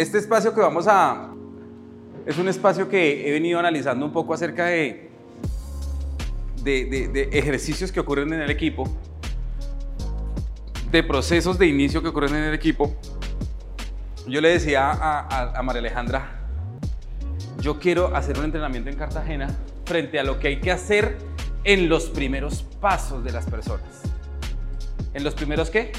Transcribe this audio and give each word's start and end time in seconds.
Este 0.00 0.16
espacio 0.16 0.54
que 0.54 0.62
vamos 0.62 0.86
a... 0.88 1.28
Es 2.24 2.38
un 2.38 2.48
espacio 2.48 2.88
que 2.88 3.28
he 3.28 3.32
venido 3.32 3.58
analizando 3.58 4.06
un 4.06 4.12
poco 4.14 4.32
acerca 4.32 4.64
de, 4.64 5.10
de, 6.64 7.28
ejercicios 7.32 7.92
que 7.92 8.00
ocurren 8.00 8.32
en 8.32 8.40
el 8.40 8.50
equipo, 8.50 8.88
de 10.90 11.02
procesos 11.02 11.58
de 11.58 11.66
inicio 11.66 12.00
que 12.00 12.08
ocurren 12.08 12.34
en 12.34 12.44
el 12.44 12.54
equipo. 12.54 12.96
Yo 14.26 14.40
le 14.40 14.48
decía 14.48 14.90
a, 14.90 15.58
a, 15.58 15.62
María 15.62 15.80
Alejandra, 15.80 16.48
yo 17.60 17.78
quiero 17.78 18.16
hacer 18.16 18.38
un 18.38 18.46
entrenamiento 18.46 18.88
en 18.88 18.96
Cartagena 18.96 19.54
frente 19.84 20.18
a 20.18 20.24
lo 20.24 20.38
que 20.38 20.48
hay 20.48 20.60
que 20.60 20.70
hacer 20.70 21.18
en 21.64 21.90
los 21.90 22.08
primeros 22.08 22.62
pasos 22.80 23.22
de 23.22 23.32
las 23.32 23.44
personas. 23.44 24.00
¿En 25.12 25.24
los 25.24 25.34
primeros 25.34 25.68
qué? 25.68 25.92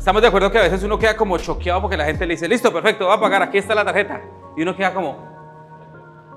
Estamos 0.00 0.22
de 0.22 0.28
acuerdo 0.28 0.50
que 0.50 0.56
a 0.56 0.62
veces 0.62 0.82
uno 0.82 0.98
queda 0.98 1.14
como 1.14 1.36
choqueado 1.36 1.82
porque 1.82 1.94
la 1.94 2.06
gente 2.06 2.24
le 2.24 2.32
dice, 2.32 2.48
listo, 2.48 2.72
perfecto, 2.72 3.06
va 3.06 3.16
a 3.16 3.20
pagar, 3.20 3.42
aquí 3.42 3.58
está 3.58 3.74
la 3.74 3.84
tarjeta. 3.84 4.22
Y 4.56 4.62
uno 4.62 4.74
queda 4.74 4.94
como, 4.94 5.18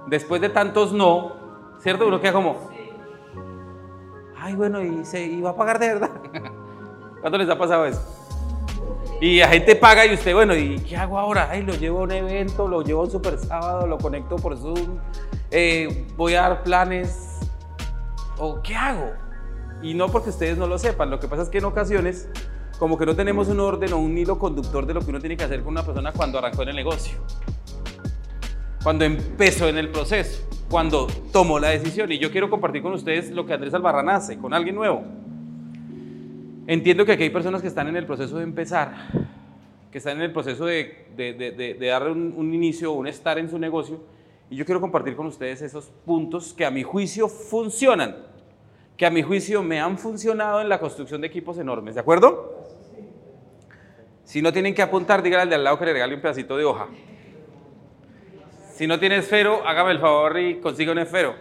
después 0.05 0.41
de 0.41 0.49
tantos 0.49 0.91
no, 0.91 1.31
¿cierto? 1.79 2.05
Uno 2.05 2.19
queda 2.19 2.33
como, 2.33 2.57
ay, 4.37 4.53
bueno, 4.55 4.81
y, 4.81 5.05
se, 5.05 5.23
y 5.23 5.39
va 5.39 5.51
a 5.51 5.55
pagar 5.55 5.79
de 5.79 5.93
verdad. 5.93 6.09
¿Cuánto 7.21 7.37
les 7.37 7.49
ha 7.49 7.57
pasado 7.57 7.85
eso? 7.85 8.01
Y 9.21 9.39
la 9.39 9.47
gente 9.47 9.77
paga 9.77 10.05
y 10.05 10.13
usted, 10.13 10.33
bueno, 10.33 10.53
¿y 10.57 10.79
qué 10.79 10.97
hago 10.97 11.17
ahora? 11.17 11.47
Ay, 11.49 11.63
lo 11.63 11.73
llevo 11.73 12.01
a 12.01 12.03
un 12.03 12.11
evento, 12.11 12.67
lo 12.67 12.81
llevo 12.81 13.03
a 13.03 13.05
un 13.05 13.11
super 13.11 13.37
sábado, 13.37 13.87
lo 13.87 13.97
conecto 13.97 14.35
por 14.35 14.57
Zoom, 14.57 14.99
eh, 15.51 16.05
voy 16.17 16.33
a 16.33 16.41
dar 16.41 16.63
planes, 16.63 17.39
¿o 18.37 18.61
qué 18.61 18.75
hago? 18.75 19.13
Y 19.81 19.93
no 19.93 20.09
porque 20.09 20.31
ustedes 20.31 20.57
no 20.57 20.67
lo 20.67 20.77
sepan, 20.77 21.09
lo 21.09 21.21
que 21.21 21.29
pasa 21.29 21.43
es 21.43 21.49
que 21.49 21.59
en 21.59 21.65
ocasiones 21.65 22.27
como 22.83 22.97
que 22.97 23.05
no 23.05 23.15
tenemos 23.15 23.47
un 23.47 23.61
orden 23.61 23.93
o 23.93 23.97
un 23.97 24.17
hilo 24.17 24.37
conductor 24.37 24.85
de 24.85 24.93
lo 24.93 24.99
que 24.99 25.09
uno 25.09 25.21
tiene 25.21 25.37
que 25.37 25.45
hacer 25.45 25.61
con 25.61 25.71
una 25.71 25.85
persona 25.85 26.11
cuando 26.11 26.37
arrancó 26.37 26.63
en 26.63 26.67
el 26.67 26.75
negocio, 26.75 27.17
cuando 28.83 29.05
empezó 29.05 29.69
en 29.69 29.77
el 29.77 29.87
proceso, 29.87 30.45
cuando 30.69 31.07
tomó 31.31 31.59
la 31.59 31.69
decisión. 31.69 32.11
Y 32.11 32.19
yo 32.19 32.29
quiero 32.29 32.49
compartir 32.49 32.81
con 32.81 32.91
ustedes 32.91 33.31
lo 33.31 33.45
que 33.45 33.53
Andrés 33.53 33.73
Albarrán 33.73 34.09
hace 34.09 34.37
con 34.37 34.53
alguien 34.53 34.75
nuevo. 34.75 35.01
Entiendo 36.67 37.05
que 37.05 37.13
aquí 37.13 37.23
hay 37.23 37.29
personas 37.29 37.61
que 37.61 37.69
están 37.69 37.87
en 37.87 37.95
el 37.95 38.05
proceso 38.05 38.35
de 38.35 38.43
empezar, 38.43 38.93
que 39.89 39.99
están 39.99 40.17
en 40.17 40.23
el 40.23 40.33
proceso 40.33 40.65
de, 40.65 41.07
de, 41.15 41.31
de, 41.35 41.51
de 41.75 41.87
dar 41.87 42.11
un, 42.11 42.33
un 42.35 42.53
inicio 42.53 42.91
o 42.91 42.95
un 42.95 43.07
estar 43.07 43.37
en 43.37 43.49
su 43.49 43.57
negocio. 43.57 44.01
Y 44.49 44.57
yo 44.57 44.65
quiero 44.65 44.81
compartir 44.81 45.15
con 45.15 45.25
ustedes 45.25 45.61
esos 45.61 45.85
puntos 46.05 46.53
que 46.53 46.65
a 46.65 46.69
mi 46.69 46.83
juicio 46.83 47.29
funcionan, 47.29 48.17
que 48.97 49.05
a 49.05 49.09
mi 49.09 49.21
juicio 49.21 49.63
me 49.63 49.79
han 49.79 49.97
funcionado 49.97 50.59
en 50.59 50.67
la 50.67 50.81
construcción 50.81 51.21
de 51.21 51.27
equipos 51.27 51.57
enormes. 51.57 51.95
¿De 51.95 52.01
acuerdo? 52.01 52.52
Si 54.23 54.41
no 54.41 54.53
tienen 54.53 54.73
que 54.73 54.81
apuntar, 54.81 55.21
díganle 55.21 55.43
al 55.43 55.49
de 55.49 55.55
al 55.55 55.63
lado 55.63 55.79
que 55.79 55.85
le 55.85 55.93
regale 55.93 56.15
un 56.15 56.21
pedacito 56.21 56.57
de 56.57 56.65
hoja. 56.65 56.87
Si 58.73 58.87
no 58.87 58.99
tiene 58.99 59.17
esfero, 59.17 59.61
hágame 59.67 59.91
el 59.91 59.99
favor 59.99 60.39
y 60.39 60.59
consiga 60.59 60.91
un 60.91 60.99
esfero. 60.99 61.35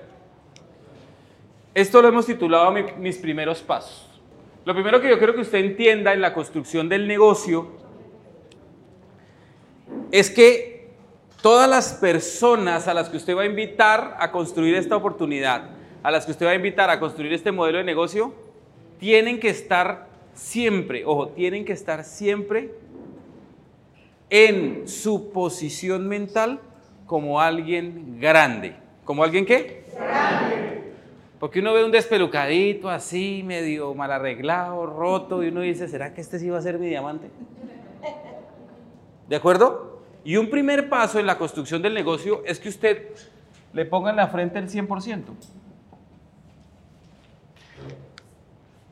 Esto 1.75 2.03
lo 2.03 2.09
hemos 2.09 2.27
titulado 2.27 2.71
mi, 2.71 2.83
mis 2.99 3.17
primeros 3.17 3.63
pasos. 3.63 4.09
Lo 4.65 4.75
primero 4.75 5.01
que 5.01 5.09
yo 5.09 5.19
quiero 5.19 5.35
que 5.35 5.41
usted 5.41 5.59
entienda 5.59 6.13
en 6.13 6.21
la 6.21 6.35
construcción 6.35 6.89
del 6.89 7.09
negocio 7.09 7.69
es 10.11 10.31
que 10.31 10.91
todas 11.41 11.69
las 11.69 11.95
personas 11.95 12.87
a 12.87 12.95
las 12.95 13.09
que 13.09 13.17
usted 13.17 13.37
va 13.37 13.43
a 13.43 13.47
invitar 13.47 14.17
a 14.21 14.31
construir 14.31 14.75
esta 14.75 14.95
oportunidad, 14.95 15.71
a 16.03 16.11
las 16.11 16.27
que 16.27 16.33
usted 16.33 16.47
va 16.47 16.51
a 16.51 16.55
invitar 16.55 16.91
a 16.91 17.01
construir 17.01 17.33
este 17.33 17.51
modelo 17.51 17.79
de 17.79 17.85
negocio, 17.85 18.35
tienen 18.99 19.41
que 19.41 19.49
estar 19.49 20.12
siempre, 20.35 21.05
ojo, 21.05 21.29
tienen 21.29 21.65
que 21.65 21.73
estar 21.73 22.05
siempre 22.05 22.75
en 24.31 24.89
su 24.89 25.31
posición 25.31 26.09
mental 26.09 26.61
como 27.07 27.41
alguien 27.41 28.19
grande. 28.21 28.75
¿Como 29.05 29.23
alguien 29.23 29.45
qué? 29.45 29.85
Grande. 29.95 30.93
Porque 31.39 31.61
uno 31.61 31.75
ve 31.75 31.85
un 31.85 31.91
despelucadito 31.91 32.89
así, 32.89 33.43
medio 33.45 33.95
mal 33.95 34.13
arreglado, 34.13 34.87
roto, 34.87 35.43
y 35.43 35.49
uno 35.49 35.61
dice, 35.61 35.89
¿será 35.89 36.15
que 36.15 36.21
este 36.21 36.39
sí 36.39 36.49
va 36.49 36.59
a 36.59 36.63
ser 36.63 36.79
mi 36.79 36.87
diamante? 36.87 37.29
¿De 39.29 39.37
acuerdo? 39.37 40.03
Y 40.25 40.37
un 40.37 40.49
primer 40.49 40.89
paso 40.89 41.19
en 41.19 41.27
la 41.27 41.37
construcción 41.37 41.83
del 41.83 41.95
negocio 41.95 42.43
es 42.47 42.61
que 42.61 42.69
usted 42.69 43.09
le 43.73 43.85
ponga 43.85 44.11
en 44.11 44.17
la 44.17 44.29
frente 44.29 44.59
el 44.59 44.69
100%. 44.69 45.25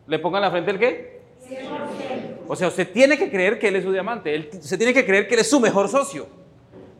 ¿Le 0.08 0.18
ponga 0.18 0.38
en 0.38 0.42
la 0.42 0.50
frente 0.50 0.70
el 0.72 0.78
qué? 0.78 1.19
100%. 1.50 2.44
O 2.48 2.56
sea, 2.56 2.68
usted 2.68 2.90
tiene 2.92 3.18
que 3.18 3.30
creer 3.30 3.58
que 3.58 3.68
él 3.68 3.76
es 3.76 3.84
su 3.84 3.92
diamante, 3.92 4.34
él, 4.34 4.50
usted 4.52 4.78
tiene 4.78 4.94
que 4.94 5.04
creer 5.04 5.28
que 5.28 5.34
él 5.34 5.40
es 5.40 5.50
su 5.50 5.60
mejor 5.60 5.88
socio. 5.88 6.26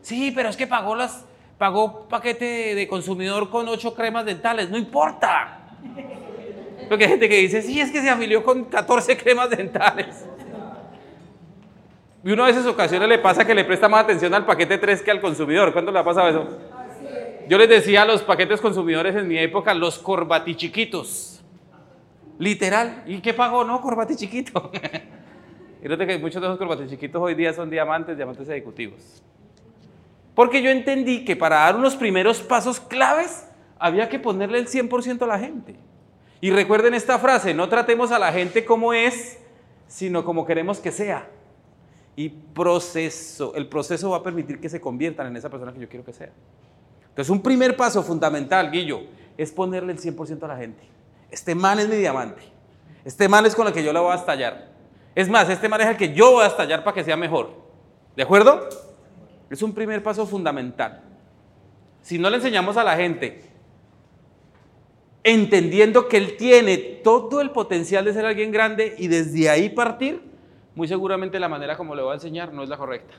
Sí, 0.01 0.31
pero 0.35 0.49
es 0.49 0.57
que 0.57 0.67
pagó 0.67 0.95
las 0.95 1.25
pagó 1.61 2.07
paquete 2.09 2.73
de, 2.73 2.87
consumidor 2.87 3.51
con 3.51 3.67
ocho 3.67 3.93
cremas 3.93 4.25
dentales, 4.25 4.71
no 4.71 4.79
importa. 4.79 5.59
Porque 6.89 7.03
hay 7.03 7.11
gente 7.11 7.29
que 7.29 7.37
dice, 7.37 7.61
sí, 7.61 7.79
es 7.79 7.91
que 7.91 8.01
se 8.01 8.09
afilió 8.09 8.43
con 8.43 8.65
14 8.65 9.15
cremas 9.15 9.51
dentales. 9.51 10.25
Y 12.23 12.31
uno 12.31 12.45
a 12.45 12.47
veces 12.47 12.65
ocasiones 12.65 13.07
le 13.07 13.19
pasa 13.19 13.45
que 13.45 13.53
le 13.53 13.63
presta 13.63 13.87
más 13.87 14.05
atención 14.05 14.33
al 14.33 14.43
paquete 14.43 14.79
3 14.79 15.03
que 15.03 15.11
al 15.11 15.21
consumidor. 15.21 15.71
¿Cuánto 15.71 15.91
le 15.91 15.99
ha 15.99 16.03
pasado 16.03 16.29
eso? 16.29 16.47
Yo 17.47 17.59
les 17.59 17.69
decía 17.69 18.01
a 18.01 18.05
los 18.05 18.23
paquetes 18.23 18.59
consumidores 18.59 19.15
en 19.15 19.27
mi 19.27 19.37
época, 19.37 19.75
los 19.75 19.99
corbatichiquitos. 19.99 21.30
Literal. 22.39 23.03
¿Y 23.05 23.19
qué 23.19 23.33
pagó? 23.33 23.63
No, 23.63 23.81
corbatichiquito. 23.81 24.71
y 25.83 25.87
note 25.87 26.07
que 26.07 26.17
muchos 26.17 26.41
de 26.41 26.47
esos 26.47 26.57
corbatichiquitos 26.57 27.21
hoy 27.21 27.35
día 27.35 27.53
son 27.53 27.69
diamantes, 27.69 28.17
diamantes 28.17 28.47
ejecutivos. 28.49 29.23
Porque 30.35 30.61
yo 30.61 30.69
entendí 30.69 31.25
que 31.25 31.35
para 31.35 31.57
dar 31.57 31.75
unos 31.75 31.95
primeros 31.95 32.41
pasos 32.41 32.79
claves 32.79 33.47
había 33.77 34.09
que 34.09 34.19
ponerle 34.19 34.59
el 34.59 34.67
100% 34.67 35.21
a 35.23 35.27
la 35.27 35.39
gente. 35.39 35.75
Y 36.39 36.51
recuerden 36.51 36.93
esta 36.93 37.19
frase, 37.19 37.53
no 37.53 37.69
tratemos 37.69 38.11
a 38.11 38.17
la 38.17 38.31
gente 38.31 38.65
como 38.65 38.93
es, 38.93 39.39
sino 39.87 40.23
como 40.23 40.45
queremos 40.45 40.79
que 40.79 40.91
sea. 40.91 41.27
Y 42.15 42.29
proceso, 42.29 43.53
el 43.55 43.67
proceso 43.67 44.09
va 44.09 44.17
a 44.17 44.23
permitir 44.23 44.59
que 44.59 44.69
se 44.69 44.81
conviertan 44.81 45.27
en 45.27 45.37
esa 45.37 45.49
persona 45.49 45.73
que 45.73 45.79
yo 45.79 45.87
quiero 45.87 46.03
que 46.03 46.13
sea. 46.13 46.31
Entonces 47.09 47.29
un 47.29 47.41
primer 47.41 47.75
paso 47.75 48.01
fundamental, 48.03 48.71
Guillo, 48.71 49.01
es 49.37 49.51
ponerle 49.51 49.93
el 49.93 49.99
100% 49.99 50.43
a 50.43 50.47
la 50.47 50.57
gente. 50.57 50.83
Este 51.31 51.55
man 51.55 51.79
es 51.79 51.87
mi 51.87 51.95
diamante. 51.95 52.43
Este 53.03 53.27
man 53.27 53.45
es 53.45 53.55
con 53.55 53.65
el 53.65 53.73
que 53.73 53.83
yo 53.83 53.93
la 53.93 54.01
voy 54.01 54.11
a 54.11 54.15
estallar. 54.15 54.69
Es 55.15 55.29
más, 55.29 55.49
este 55.49 55.67
man 55.67 55.81
es 55.81 55.87
el 55.87 55.97
que 55.97 56.13
yo 56.13 56.31
voy 56.31 56.43
a 56.43 56.47
estallar 56.47 56.83
para 56.83 56.93
que 56.93 57.03
sea 57.03 57.17
mejor. 57.17 57.49
¿De 58.15 58.23
acuerdo? 58.23 58.67
Es 59.49 59.61
un 59.61 59.73
primer 59.73 60.03
paso 60.03 60.25
fundamental. 60.25 61.01
Si 62.01 62.19
no 62.19 62.29
le 62.29 62.37
enseñamos 62.37 62.77
a 62.77 62.83
la 62.83 62.95
gente, 62.95 63.43
entendiendo 65.23 66.07
que 66.07 66.17
él 66.17 66.35
tiene 66.37 66.77
todo 66.77 67.41
el 67.41 67.51
potencial 67.51 68.05
de 68.05 68.13
ser 68.13 68.25
alguien 68.25 68.51
grande 68.51 68.95
y 68.97 69.07
desde 69.07 69.49
ahí 69.49 69.69
partir, 69.69 70.21
muy 70.75 70.87
seguramente 70.87 71.39
la 71.39 71.49
manera 71.49 71.77
como 71.77 71.95
le 71.95 72.01
voy 72.01 72.11
a 72.11 72.15
enseñar 72.15 72.53
no 72.53 72.63
es 72.63 72.69
la 72.69 72.77
correcta. 72.77 73.13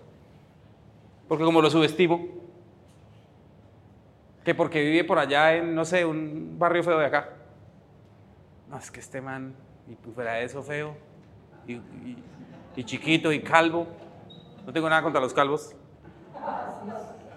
Porque 1.29 1.45
como 1.45 1.63
lo 1.63 1.71
subestimo, 1.71 2.27
que 4.45 4.55
porque 4.55 4.83
vive 4.83 5.05
por 5.05 5.19
allá 5.19 5.55
en, 5.55 5.75
no 5.75 5.85
sé, 5.85 6.05
un 6.05 6.59
barrio 6.59 6.83
feo 6.83 6.99
de 6.99 7.07
acá. 7.07 7.42
No, 8.73 8.79
es 8.79 8.91
que 8.91 9.01
este 9.01 9.21
man, 9.21 9.55
y 9.87 9.97
fuera 10.15 10.33
de 10.33 10.45
eso 10.45 10.63
feo, 10.63 10.97
y, 11.67 12.85
chiquito 12.85 13.31
y 13.31 13.43
calvo. 13.43 13.87
No 14.65 14.73
tengo 14.73 14.89
nada 14.89 15.03
contra 15.03 15.21
los 15.21 15.35
calvos. 15.35 15.75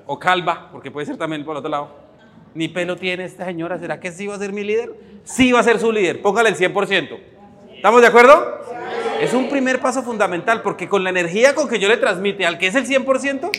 O 0.06 0.18
calva, 0.18 0.70
porque 0.72 0.92
puede 0.92 1.06
ser 1.06 1.18
también 1.18 1.44
por 1.44 1.58
otro 1.58 1.70
lado. 1.70 1.90
Ni 2.54 2.70
pelo 2.70 2.96
tiene 2.96 3.26
esta 3.26 3.44
señora. 3.44 3.78
¿Será 3.78 4.00
que 4.00 4.14
sí 4.14 4.28
va 4.28 4.36
a 4.36 4.40
ser 4.40 4.54
mi 4.54 4.64
líder? 4.64 4.96
Sí 5.26 5.52
va 5.52 5.60
a 5.60 5.64
ser 5.64 5.78
su 5.78 5.92
líder. 5.92 6.22
Póngale 6.22 6.48
el 6.48 6.56
100%. 6.56 7.20
¿Estamos 7.76 8.00
de 8.00 8.08
acuerdo? 8.08 8.62
Es 9.20 9.34
un 9.34 9.50
primer 9.50 9.82
paso 9.82 10.04
fundamental 10.04 10.62
porque 10.62 10.88
con 10.88 11.04
la 11.04 11.10
energía 11.10 11.54
con 11.54 11.68
que 11.68 11.80
yo 11.80 11.90
le 11.90 11.98
transmite 11.98 12.46
al 12.46 12.58
que 12.58 12.68
es 12.68 12.76
el 12.76 12.88
100%, 12.88 13.52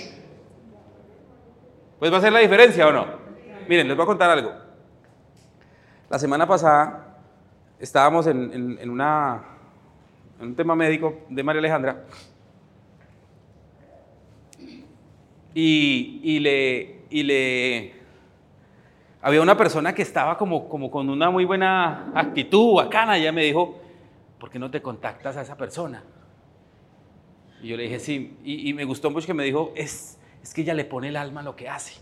pues 1.99 2.11
va 2.11 2.17
a 2.17 2.21
ser 2.23 2.33
la 2.33 2.39
diferencia 2.39 2.89
o 2.89 2.93
no. 2.93 3.07
Miren, 3.69 3.87
les 3.87 3.95
voy 3.95 4.05
a 4.05 4.07
contar 4.07 4.31
algo. 4.31 4.55
La 6.09 6.19
semana 6.19 6.47
pasada 6.47 7.06
estábamos 7.79 8.27
en, 8.27 8.79
en, 8.81 8.91
un 8.91 10.55
tema 10.55 10.75
médico 10.75 11.21
de 11.29 11.43
María 11.43 11.61
Alejandra 11.61 12.05
y, 15.55 16.21
y, 16.23 16.39
le, 16.39 17.01
y 17.09 17.23
le... 17.23 17.95
Había 19.23 19.41
una 19.41 19.57
persona 19.57 19.95
que 19.95 20.03
estaba 20.03 20.37
como, 20.37 20.69
como 20.69 20.91
con 20.91 21.09
una 21.09 21.31
muy 21.31 21.45
buena 21.45 22.13
actitud, 22.15 22.77
bacana, 22.77 23.17
ella 23.17 23.33
me 23.33 23.43
dijo, 23.43 23.81
¿por 24.39 24.51
qué 24.51 24.59
no 24.59 24.71
te 24.71 24.83
contactas 24.83 25.37
a 25.37 25.43
esa 25.43 25.57
persona? 25.57 26.05
Y 27.63 27.69
yo 27.69 27.77
le 27.77 27.85
dije, 27.85 27.99
sí, 27.99 28.37
y, 28.45 28.69
y 28.69 28.75
me 28.75 28.85
gustó 28.85 29.11
mucho 29.11 29.27
que 29.27 29.35
me 29.35 29.45
dijo, 29.45 29.73
es, 29.75 30.19
es 30.43 30.53
que 30.53 30.61
ella 30.61 30.75
le 30.75 30.85
pone 30.85 31.09
el 31.09 31.17
alma 31.17 31.41
a 31.41 31.45
lo 31.45 31.57
que 31.57 31.69
hace. 31.69 32.01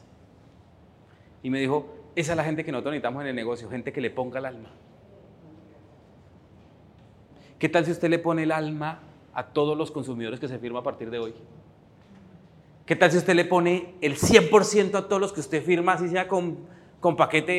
Y 1.43 1.51
me 1.51 1.61
dijo, 1.61 1.95
esa 2.17 2.33
es 2.33 2.37
la 2.37 2.45
gente 2.45 2.65
que 2.65 2.73
nosotros 2.73 2.93
necesitamos 2.93 3.23
en 3.23 3.29
el 3.29 3.37
negocio, 3.37 3.71
gente 3.71 3.93
que 3.93 4.01
le 4.01 4.11
ponga 4.11 4.41
el 4.41 4.47
alma. 4.47 4.71
¿Qué 7.65 7.71
tal 7.71 7.87
si 7.87 7.93
usted 7.93 8.11
le 8.11 8.19
pone 8.19 8.43
el 8.43 8.53
alma 8.53 8.99
a 9.33 9.47
todos 9.47 9.75
los 9.75 9.91
consumidores 9.91 10.39
que 10.39 10.49
se 10.49 10.59
firma 10.59 10.81
a 10.81 10.83
partir 10.83 11.09
de 11.09 11.19
hoy? 11.19 11.35
¿Qué 12.85 12.95
tal 12.95 13.11
si 13.11 13.17
usted 13.17 13.35
le 13.35 13.47
pone 13.47 13.95
el 14.03 14.19
100% 14.19 14.95
a 14.95 15.09
todos 15.09 15.19
los 15.19 15.33
que 15.33 15.41
usted 15.41 15.65
firma, 15.65 15.95
así 15.95 16.11
sea 16.11 16.29
con, 16.29 16.59
con 17.01 17.17
paquete 17.17 17.53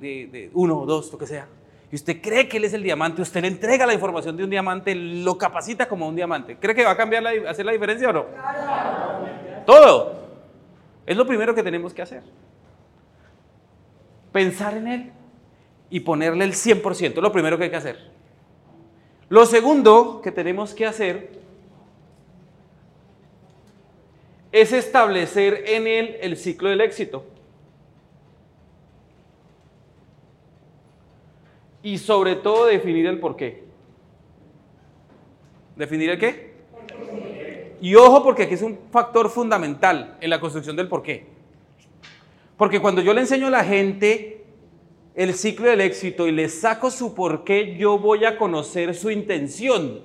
de, 0.00 0.50
uno 0.54 0.78
o 0.78 0.86
dos, 0.86 1.12
lo 1.12 1.18
que 1.18 1.26
sea? 1.26 1.46
Y 1.92 1.94
usted 1.94 2.22
cree 2.22 2.48
que 2.48 2.56
él 2.56 2.64
es 2.64 2.72
el 2.72 2.82
diamante, 2.82 3.20
usted 3.20 3.42
le 3.42 3.48
entrega 3.48 3.84
la 3.84 3.92
información 3.92 4.34
de 4.34 4.44
un 4.44 4.48
diamante, 4.48 4.94
lo 4.94 5.36
capacita 5.36 5.86
como 5.86 6.08
un 6.08 6.16
diamante. 6.16 6.56
¿Cree 6.56 6.74
que 6.74 6.82
va 6.82 6.92
a 6.92 6.96
cambiar, 6.96 7.22
la, 7.22 7.50
hacer 7.50 7.66
la 7.66 7.72
diferencia 7.72 8.08
o 8.08 8.12
no? 8.14 8.24
Todo. 9.66 10.22
Es 11.04 11.18
lo 11.18 11.26
primero 11.26 11.54
que 11.54 11.62
tenemos 11.62 11.92
que 11.92 12.00
hacer. 12.00 12.22
Pensar 14.32 14.74
en 14.78 14.88
él 14.88 15.12
y 15.90 16.00
ponerle 16.00 16.46
el 16.46 16.54
100%, 16.54 17.08
es 17.08 17.14
lo 17.16 17.30
primero 17.30 17.58
que 17.58 17.64
hay 17.64 17.70
que 17.70 17.76
hacer. 17.76 18.13
Lo 19.28 19.46
segundo 19.46 20.20
que 20.22 20.30
tenemos 20.30 20.74
que 20.74 20.86
hacer 20.86 21.30
es 24.52 24.72
establecer 24.72 25.64
en 25.66 25.86
él 25.86 26.16
el 26.20 26.36
ciclo 26.36 26.68
del 26.68 26.80
éxito. 26.80 27.24
Y 31.82 31.98
sobre 31.98 32.36
todo 32.36 32.66
definir 32.66 33.06
el 33.06 33.18
por 33.18 33.36
qué. 33.36 33.64
¿Definir 35.76 36.10
el 36.10 36.18
qué? 36.18 36.54
Y 37.80 37.96
ojo 37.96 38.22
porque 38.22 38.44
aquí 38.44 38.54
es 38.54 38.62
un 38.62 38.78
factor 38.90 39.28
fundamental 39.28 40.16
en 40.20 40.30
la 40.30 40.40
construcción 40.40 40.76
del 40.76 40.88
por 40.88 41.02
qué. 41.02 41.26
Porque 42.56 42.80
cuando 42.80 43.02
yo 43.02 43.12
le 43.12 43.22
enseño 43.22 43.48
a 43.48 43.50
la 43.50 43.64
gente 43.64 44.33
el 45.14 45.34
ciclo 45.34 45.68
del 45.68 45.80
éxito 45.80 46.26
y 46.26 46.32
le 46.32 46.48
saco 46.48 46.90
su 46.90 47.14
por 47.14 47.44
qué, 47.44 47.76
yo 47.76 47.98
voy 47.98 48.24
a 48.24 48.36
conocer 48.36 48.94
su 48.94 49.10
intención. 49.10 50.00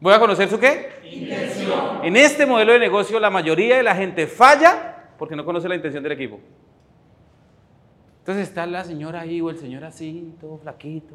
¿Voy 0.00 0.12
a 0.12 0.18
conocer 0.18 0.48
su 0.48 0.58
qué? 0.58 0.90
Intención. 1.04 2.04
En 2.04 2.16
este 2.16 2.46
modelo 2.46 2.72
de 2.72 2.78
negocio 2.78 3.18
la 3.20 3.30
mayoría 3.30 3.76
de 3.76 3.82
la 3.82 3.94
gente 3.94 4.26
falla 4.26 5.12
porque 5.18 5.36
no 5.36 5.44
conoce 5.44 5.68
la 5.68 5.76
intención 5.76 6.02
del 6.02 6.12
equipo. 6.12 6.40
Entonces 8.20 8.48
está 8.48 8.66
la 8.66 8.84
señora 8.84 9.20
ahí 9.20 9.40
o 9.40 9.50
el 9.50 9.58
señor 9.58 9.84
así, 9.84 10.34
todo 10.40 10.58
flaquito, 10.58 11.14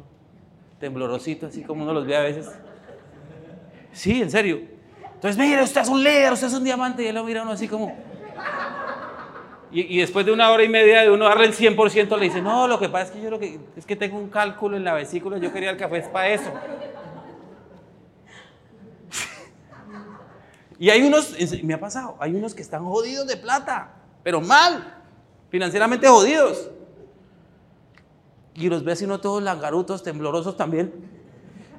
temblorosito, 0.80 1.46
así 1.46 1.62
como 1.62 1.84
uno 1.84 1.92
los 1.92 2.06
ve 2.06 2.16
a 2.16 2.20
veces. 2.20 2.50
Sí, 3.92 4.20
en 4.20 4.30
serio. 4.30 4.62
Entonces, 5.14 5.38
mire, 5.40 5.62
usted 5.62 5.80
es 5.80 5.88
un 5.88 6.02
líder, 6.02 6.32
usted 6.32 6.48
es 6.48 6.54
un 6.54 6.64
diamante, 6.64 7.02
y 7.02 7.06
él 7.06 7.14
lo 7.14 7.24
mira 7.24 7.42
uno 7.42 7.52
así 7.52 7.68
como... 7.68 7.96
Y, 9.74 9.96
y, 9.96 9.98
después 9.98 10.24
de 10.24 10.30
una 10.30 10.52
hora 10.52 10.62
y 10.62 10.68
media 10.68 11.00
de 11.02 11.10
uno 11.10 11.24
darle 11.24 11.46
el 11.46 11.52
100%, 11.52 12.16
le 12.16 12.26
dice, 12.26 12.40
no, 12.40 12.68
lo 12.68 12.78
que 12.78 12.88
pasa 12.88 13.06
es 13.06 13.10
que 13.10 13.20
yo 13.20 13.28
lo 13.28 13.40
que, 13.40 13.58
es 13.76 13.84
que 13.84 13.96
tengo 13.96 14.16
un 14.16 14.28
cálculo 14.28 14.76
en 14.76 14.84
la 14.84 14.94
vesícula, 14.94 15.36
yo 15.38 15.52
quería 15.52 15.70
el 15.70 15.76
café 15.76 15.98
es 15.98 16.06
para 16.06 16.28
eso. 16.28 16.48
Y 20.78 20.90
hay 20.90 21.02
unos, 21.02 21.34
me 21.64 21.74
ha 21.74 21.80
pasado, 21.80 22.16
hay 22.20 22.34
unos 22.34 22.54
que 22.54 22.62
están 22.62 22.84
jodidos 22.84 23.26
de 23.26 23.36
plata, 23.36 23.94
pero 24.22 24.40
mal, 24.40 25.02
financieramente 25.50 26.06
jodidos. 26.06 26.70
Y 28.54 28.68
los 28.68 28.84
ve 28.84 28.92
así 28.92 29.04
uno 29.04 29.20
todos 29.20 29.42
langarutos, 29.42 30.04
temblorosos 30.04 30.56
también. 30.56 30.92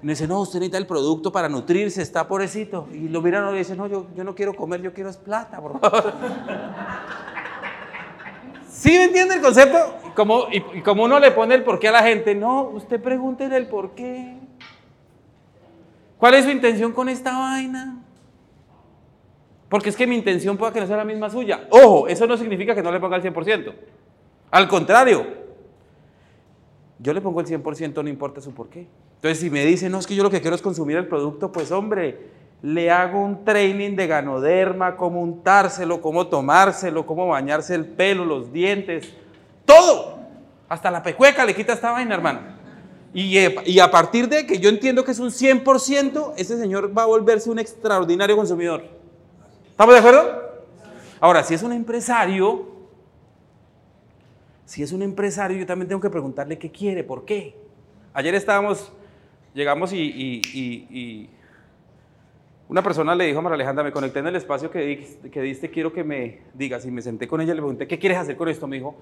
Y 0.03 0.07
dice, 0.07 0.27
no, 0.27 0.41
usted 0.41 0.59
necesita 0.59 0.77
el 0.77 0.88
producto 0.88 1.31
para 1.31 1.48
nutrirse, 1.48 2.01
está 2.01 2.27
pobrecito. 2.27 2.89
Y 2.91 3.07
lo 3.07 3.21
miran 3.21 3.48
y 3.50 3.51
le 3.53 3.57
dicen, 3.59 3.77
no, 3.77 3.88
yo, 3.88 4.07
yo 4.15 4.24
no 4.24 4.36
quiero 4.36 4.53
comer, 4.53 4.81
yo 4.81 4.94
quiero 4.94 5.09
es 5.09 5.18
plata, 5.18 5.62
por 5.62 5.80
favor. 5.80 6.13
¿Sí 8.75 8.89
me 8.89 9.06
entiende 9.06 9.36
el 9.36 9.42
concepto? 9.42 9.77
Como, 10.16 10.48
y, 10.51 10.57
y, 10.74 10.81
como 10.81 11.06
uno 11.06 11.18
le 11.18 11.31
pone 11.31 11.56
el 11.56 11.63
porqué 11.63 11.88
a 11.88 11.94
la 11.94 12.04
gente, 12.04 12.36
no, 12.36 12.63
usted 12.63 13.01
pregúntele 13.01 13.56
el 13.56 13.68
porqué. 13.68 14.38
¿Cuál 16.18 16.33
es 16.33 16.44
su 16.44 16.51
intención 16.51 16.92
con 16.92 17.07
esta 17.07 17.38
vaina? 17.38 18.04
Porque 19.69 19.89
es 19.89 19.95
que 19.95 20.06
mi 20.06 20.16
intención 20.16 20.57
pueda 20.57 20.74
que 20.74 20.81
no 20.81 20.88
sea 20.88 20.98
la 20.98 21.06
misma 21.06 21.30
suya. 21.30 21.68
Ojo, 21.69 22.10
eso 22.10 22.27
no 22.27 22.36
significa 22.36 22.75
que 22.75 22.83
no 22.83 22.92
le 22.92 23.00
ponga 23.00 23.16
el 23.16 23.24
100%. 23.24 23.74
Al 24.51 24.68
contrario, 24.68 25.25
yo 27.00 27.13
le 27.13 27.22
pongo 27.22 27.39
el 27.39 27.48
100%, 27.48 28.04
no 28.04 28.10
importa 28.10 28.42
su 28.42 28.54
por 28.54 28.68
qué. 28.68 28.88
Entonces, 29.16 29.39
si 29.39 29.50
me 29.50 29.66
dicen, 29.66 29.89
no, 29.92 30.00
es 30.00 30.07
que 30.07 30.16
yo 30.16 30.24
lo 30.24 30.30
que 30.30 30.42
quiero 30.42 30.56
es 30.56 30.62
consumir 30.62 30.98
el 30.98 31.07
producto, 31.07 31.50
pues 31.50 31.72
hombre, 31.72 32.30
le 32.61 32.89
hago 32.89 33.19
un 33.19 33.45
training 33.45 33.95
de 33.95 34.07
ganoderma, 34.07 34.95
cómo 34.95 35.21
untárselo, 35.21 36.01
cómo 36.01 36.27
tomárselo, 36.27 37.05
cómo 37.05 37.27
bañarse 37.27 37.75
el 37.75 37.85
pelo, 37.85 38.25
los 38.25 38.51
dientes, 38.51 39.13
todo. 39.65 40.17
Hasta 40.67 40.89
la 40.89 41.03
pecueca 41.03 41.45
le 41.45 41.53
quita 41.53 41.73
esta 41.73 41.91
vaina, 41.91 42.15
hermano. 42.15 42.39
Y, 43.13 43.37
y 43.69 43.79
a 43.79 43.91
partir 43.91 44.27
de 44.27 44.45
que 44.45 44.59
yo 44.59 44.69
entiendo 44.69 45.05
que 45.05 45.11
es 45.11 45.19
un 45.19 45.29
100%, 45.29 46.33
ese 46.37 46.57
señor 46.57 46.97
va 46.97 47.03
a 47.03 47.05
volverse 47.05 47.49
un 47.49 47.59
extraordinario 47.59 48.35
consumidor. 48.35 48.83
¿Estamos 49.69 49.93
de 49.93 49.99
acuerdo? 49.99 50.41
Ahora, 51.19 51.43
si 51.43 51.53
es 51.53 51.63
un 51.63 51.71
empresario, 51.71 52.65
si 54.65 54.81
es 54.81 54.91
un 54.91 55.01
empresario, 55.01 55.57
yo 55.57 55.65
también 55.65 55.87
tengo 55.87 56.01
que 56.01 56.09
preguntarle 56.09 56.57
qué 56.57 56.71
quiere, 56.71 57.03
por 57.03 57.25
qué. 57.25 57.55
Ayer 58.13 58.33
estábamos, 58.35 58.91
llegamos 59.53 59.91
y 59.93 61.29
una 62.67 62.81
persona 62.81 63.13
le 63.13 63.25
dijo 63.25 63.39
a 63.39 63.41
María 63.41 63.56
Alejandra, 63.56 63.83
me 63.83 63.91
conecté 63.91 64.19
en 64.19 64.27
el 64.27 64.35
espacio 64.35 64.71
que, 64.71 64.79
di, 64.79 65.41
diste, 65.41 65.69
quiero 65.69 65.94
que 65.94 66.03
me 66.03 66.39
digas. 66.53 66.85
Y 66.85 66.91
me 66.91 67.01
senté 67.01 67.27
con 67.27 67.39
ella 67.41 67.53
le 67.53 67.62
pregunté, 67.62 67.88
¿qué 67.88 68.00
quieres 68.00 68.17
hacer 68.17 68.35
con 68.35 68.50
esto? 68.50 68.67
Me 68.67 68.77
dijo, 68.77 68.95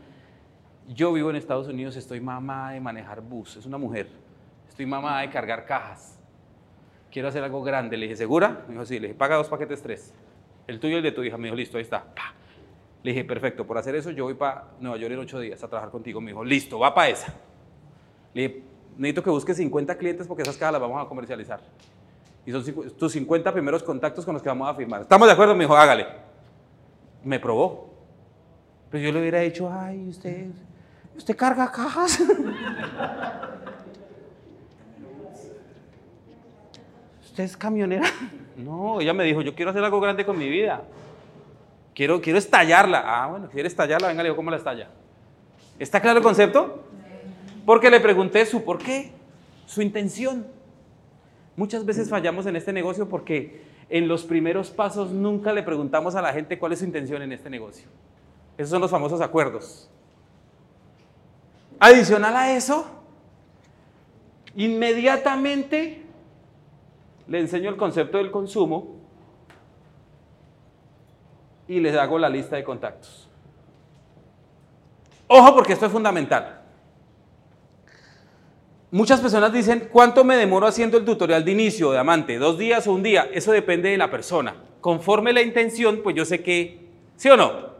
yo 0.89 1.13
vivo 1.13 1.29
en 1.29 1.37
Estados 1.37 1.67
Unidos, 1.67 1.95
estoy 1.95 2.19
mamá 2.19 2.73
de 2.73 2.81
manejar 2.81 3.21
bus, 3.21 3.55
es 3.55 3.65
una 3.65 3.77
mujer, 3.77 4.07
estoy 4.67 4.85
mamá 4.85 5.21
de 5.21 5.29
cargar 5.29 5.65
cajas. 5.65 6.19
Quiero 7.09 7.27
hacer 7.27 7.43
algo 7.43 7.61
grande. 7.61 7.95
Le 7.95 8.07
dije, 8.07 8.15
¿segura? 8.15 8.63
Me 8.67 8.73
dijo, 8.73 8.85
sí. 8.85 8.95
Le 8.95 9.07
dije, 9.07 9.13
paga 9.17 9.35
dos 9.35 9.47
paquetes, 9.47 9.83
tres. 9.83 10.11
El 10.65 10.79
tuyo 10.79 10.95
y 10.95 10.97
el 10.97 11.03
de 11.03 11.11
tu 11.11 11.23
hija. 11.23 11.37
Me 11.37 11.43
dijo, 11.43 11.55
listo, 11.55 11.77
ahí 11.77 11.83
está. 11.83 12.05
Le 13.03 13.11
dije, 13.11 13.23
perfecto, 13.23 13.67
por 13.67 13.77
hacer 13.77 13.93
eso 13.95 14.09
yo 14.09 14.23
voy 14.23 14.33
para 14.33 14.71
Nueva 14.79 14.97
York 14.97 15.13
en 15.13 15.19
ocho 15.19 15.39
días 15.39 15.63
a 15.63 15.67
trabajar 15.67 15.91
contigo. 15.91 16.19
Me 16.19 16.31
dijo, 16.31 16.43
listo, 16.43 16.79
va 16.79 16.91
para 16.91 17.09
esa. 17.09 17.35
Le 18.33 18.41
dije, 18.41 18.63
necesito 18.97 19.21
que 19.21 19.29
busques 19.29 19.57
50 19.57 19.95
clientes 19.95 20.25
porque 20.25 20.41
esas 20.41 20.57
cajas 20.57 20.73
las 20.73 20.81
vamos 20.81 21.05
a 21.05 21.07
comercializar. 21.07 21.61
Y 22.45 22.51
son 22.51 22.63
tus 22.97 23.11
50 23.13 23.53
primeros 23.53 23.81
contactos 23.83 24.25
con 24.25 24.33
los 24.33 24.43
que 24.43 24.49
vamos 24.49 24.67
a 24.69 24.75
firmar. 24.75 25.01
¿Estamos 25.01 25.27
de 25.27 25.33
acuerdo? 25.33 25.55
Me 25.55 25.63
dijo, 25.63 25.75
hágale. 25.75 26.07
Me 27.23 27.39
probó. 27.39 27.93
Pero 28.89 29.05
yo 29.05 29.11
le 29.13 29.21
hubiera 29.21 29.39
dicho, 29.39 29.71
ay, 29.71 30.09
usted, 30.09 30.47
usted 31.17 31.35
carga 31.35 31.71
cajas. 31.71 32.19
¿Usted 37.23 37.43
es 37.43 37.57
camionera? 37.57 38.07
No, 38.55 39.01
ella 39.01 39.13
me 39.13 39.23
dijo, 39.23 39.41
yo 39.41 39.55
quiero 39.55 39.71
hacer 39.71 39.83
algo 39.83 39.99
grande 39.99 40.23
con 40.23 40.37
mi 40.37 40.47
vida. 40.47 40.83
Quiero, 41.95 42.21
quiero 42.21 42.37
estallarla. 42.37 43.03
Ah, 43.03 43.25
bueno, 43.25 43.49
quiere 43.49 43.67
estallarla, 43.67 44.09
venga, 44.09 44.21
le 44.21 44.29
digo, 44.29 44.35
¿cómo 44.35 44.51
la 44.51 44.57
estalla? 44.57 44.89
¿Está 45.79 45.99
claro 45.99 46.19
el 46.19 46.23
concepto? 46.23 46.83
Porque 47.65 47.89
le 47.89 47.99
pregunté 47.99 48.45
su 48.45 48.63
por 48.63 48.77
qué, 48.77 49.11
su 49.65 49.81
intención. 49.81 50.45
Muchas 51.55 51.85
veces 51.85 52.09
fallamos 52.09 52.45
en 52.45 52.55
este 52.55 52.73
negocio 52.73 53.07
porque 53.07 53.61
en 53.89 54.07
los 54.07 54.23
primeros 54.23 54.71
pasos 54.71 55.11
nunca 55.11 55.53
le 55.53 55.61
preguntamos 55.61 56.15
a 56.15 56.21
la 56.21 56.33
gente 56.33 56.57
cuál 56.57 56.73
es 56.73 56.79
su 56.79 56.85
intención 56.85 57.21
en 57.21 57.31
este 57.31 57.49
negocio. 57.49 57.87
Esos 58.57 58.71
son 58.71 58.81
los 58.81 58.89
famosos 58.89 59.21
acuerdos. 59.21 59.89
Adicional 61.79 62.35
a 62.35 62.55
eso, 62.55 62.85
inmediatamente 64.55 66.03
le 67.27 67.39
enseño 67.39 67.69
el 67.69 67.77
concepto 67.77 68.17
del 68.17 68.31
consumo 68.31 68.95
y 71.67 71.79
les 71.79 71.95
hago 71.95 72.17
la 72.17 72.29
lista 72.29 72.55
de 72.55 72.63
contactos. 72.63 73.29
Ojo 75.27 75.53
porque 75.55 75.73
esto 75.73 75.85
es 75.85 75.91
fundamental. 75.91 76.62
Muchas 78.93 79.21
personas 79.21 79.51
dicen, 79.51 79.89
¿cuánto 79.91 80.23
me 80.23 80.35
demoro 80.35 80.67
haciendo 80.67 80.99
el 80.99 81.03
tutorial 81.03 81.43
de 81.43 81.51
inicio 81.51 81.91
de 81.91 81.97
amante? 81.97 82.37
¿Dos 82.37 82.59
días 82.59 82.85
o 82.85 82.93
un 82.93 83.01
día? 83.01 83.27
Eso 83.33 83.51
depende 83.51 83.89
de 83.89 83.97
la 83.97 84.11
persona. 84.11 84.53
Conforme 84.81 85.33
la 85.33 85.41
intención, 85.41 86.01
pues 86.03 86.15
yo 86.15 86.25
sé 86.25 86.43
que, 86.43 86.89
¿sí 87.15 87.27
o 87.27 87.35
no? 87.35 87.71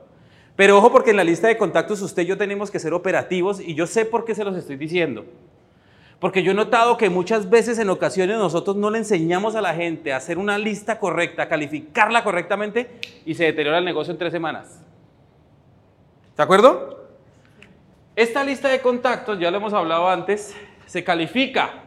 Pero 0.56 0.76
ojo 0.76 0.92
porque 0.92 1.12
en 1.12 1.18
la 1.18 1.24
lista 1.24 1.48
de 1.48 1.56
contactos 1.56 2.02
usted 2.02 2.24
y 2.24 2.26
yo 2.26 2.36
tenemos 2.36 2.72
que 2.72 2.80
ser 2.80 2.96
operativos 2.96 3.60
y 3.60 3.76
yo 3.76 3.86
sé 3.86 4.06
por 4.06 4.26
qué 4.26 4.34
se 4.34 4.44
los 4.44 4.58
estoy 4.58 4.76
diciendo. 4.76 5.24
Porque 6.20 6.42
yo 6.42 6.54
he 6.54 6.56
notado 6.56 6.98
que 6.98 7.12
muchas 7.12 7.48
veces 7.48 7.78
en 7.78 7.92
ocasiones 7.92 8.40
nosotros 8.40 8.76
no 8.76 8.90
le 8.90 8.98
enseñamos 8.98 9.56
a 9.56 9.62
la 9.62 9.76
gente 9.76 10.14
a 10.14 10.18
hacer 10.18 10.40
una 10.40 10.58
lista 10.58 10.98
correcta, 10.98 11.48
calificarla 11.48 12.24
correctamente 12.24 12.90
y 13.24 13.36
se 13.36 13.44
deteriora 13.44 13.78
el 13.78 13.86
negocio 13.86 14.14
en 14.14 14.18
tres 14.18 14.32
semanas. 14.32 14.82
¿De 16.36 16.42
acuerdo? 16.42 17.04
Esta 18.16 18.44
lista 18.44 18.70
de 18.70 18.80
contactos, 18.80 19.40
ya 19.40 19.52
lo 19.52 19.58
hemos 19.58 19.74
hablado 19.74 20.10
antes, 20.10 20.56
se 20.86 21.04
califica 21.04 21.84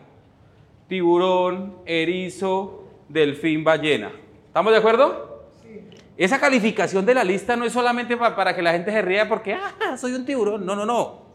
tiburón, 0.88 1.79
erizo, 1.85 2.85
delfín, 3.09 3.65
ballena. 3.65 4.12
¿Estamos 4.47 4.73
de 4.73 4.79
acuerdo? 4.79 5.45
Sí. 5.62 5.81
Esa 6.17 6.38
calificación 6.41 7.05
de 7.05 7.15
la 7.15 7.25
lista 7.25 7.57
no 7.57 7.65
es 7.65 7.73
solamente 7.73 8.17
para, 8.17 8.37
para 8.37 8.55
que 8.55 8.62
la 8.62 8.73
gente 8.73 8.91
se 8.91 9.03
ría 9.03 9.29
porque, 9.29 9.55
ah, 9.55 9.97
soy 9.97 10.12
un 10.12 10.25
tiburón. 10.25 10.65
No, 10.65 10.76
no, 10.76 10.87
no. 10.87 11.26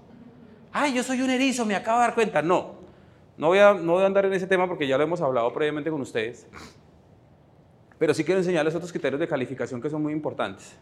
Ay, 0.72 0.94
yo 0.94 1.03
soy 1.03 1.22
un 1.22 1.30
erizo, 1.30 1.65
me 1.65 1.75
acabo 1.75 2.00
de 2.00 2.06
dar 2.06 2.15
cuenta. 2.15 2.41
No. 2.41 2.75
No 3.38 3.48
voy, 3.48 3.60
a, 3.60 3.74
no 3.74 3.94
voy 3.94 4.03
a 4.03 4.06
andar 4.06 4.25
en 4.25 4.34
ese 4.34 4.48
tema 4.48 4.68
porque 4.68 4.88
ya 4.88 4.98
lo 4.98 5.03
hemos 5.03 5.22
hablado 5.22 5.51
previamente 5.51 5.89
con 5.89 6.01
ustedes. 6.01 6.48
pero 7.98 8.13
sí 8.13 8.24
quiero 8.24 8.39
enseñarles 8.39 8.74
otros 8.75 8.91
criterios 8.91 9.20
de 9.20 9.27
calificación 9.27 9.82
que 9.82 9.89
son 9.89 10.01
muy 10.01 10.13
importantes. 10.13 10.75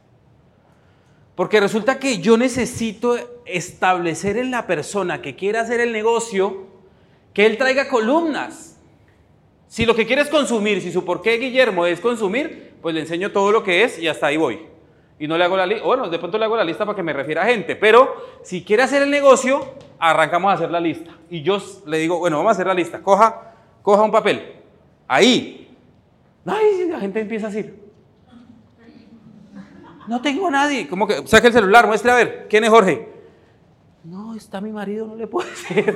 Porque 1.40 1.62
resulta 1.62 2.00
que 2.00 2.20
yo 2.20 2.36
necesito 2.36 3.16
establecer 3.46 4.36
en 4.36 4.52
la 4.52 4.68
persona 4.68 5.22
que 5.22 5.38
quiera 5.38 5.62
hacer 5.62 5.80
el 5.80 5.94
negocio 5.94 6.68
que 7.34 7.46
él 7.46 7.58
traiga 7.58 7.88
columnas. 7.88 8.78
Si 9.70 9.86
lo 9.86 9.96
que 9.96 10.06
quiere 10.06 10.24
es 10.24 10.28
consumir, 10.28 10.82
si 10.82 10.92
su 10.92 11.06
por 11.06 11.22
qué 11.22 11.38
Guillermo 11.38 11.86
es 11.86 12.02
consumir, 12.02 12.74
pues 12.82 12.94
le 12.94 13.00
enseño 13.00 13.32
todo 13.32 13.54
lo 13.54 13.64
que 13.64 13.86
es 13.86 13.98
y 14.00 14.10
hasta 14.10 14.28
ahí 14.28 14.36
voy. 14.36 14.60
Y 15.18 15.30
no 15.30 15.38
le 15.38 15.46
hago 15.46 15.56
la 15.56 15.66
lista, 15.66 15.86
bueno, 15.86 16.10
de 16.10 16.20
pronto 16.20 16.38
le 16.38 16.44
hago 16.44 16.58
la 16.58 16.66
lista 16.66 16.86
para 16.86 16.98
que 16.98 17.04
me 17.04 17.14
refiera 17.14 17.44
a 17.44 17.46
gente, 17.46 17.78
pero 17.78 18.14
si 18.44 18.66
quiere 18.66 18.84
hacer 18.84 19.04
el 19.04 19.10
negocio, 19.10 19.76
arrancamos 19.98 20.52
a 20.52 20.56
hacer 20.56 20.72
la 20.72 20.82
lista. 20.82 21.12
Y 21.30 21.42
yo 21.42 21.58
le 21.86 22.00
digo, 22.00 22.20
bueno, 22.20 22.36
vamos 22.36 22.50
a 22.50 22.52
hacer 22.52 22.68
la 22.68 22.74
lista, 22.74 23.02
coja, 23.02 23.54
coja 23.82 24.04
un 24.04 24.12
papel, 24.12 24.56
ahí. 25.08 25.74
Ay, 26.46 26.86
la 26.90 27.00
gente 27.00 27.22
empieza 27.22 27.48
a 27.48 27.50
decir, 27.50 27.80
no 30.10 30.22
tengo 30.22 30.48
a 30.48 30.52
nadie. 30.52 30.88
¿Cómo 30.88 31.06
que? 31.08 31.26
Saque 31.28 31.48
el 31.48 31.54
celular, 31.54 31.86
muestre 31.86 32.12
a 32.12 32.16
ver, 32.16 32.48
¿quién 32.50 32.64
es 32.64 32.70
Jorge? 32.72 33.08
No, 34.04 34.34
está 34.36 34.60
mi 34.60 34.72
marido, 34.72 35.06
no 35.06 35.16
le 35.16 35.28
puedo 35.28 35.48
decir. 35.48 35.96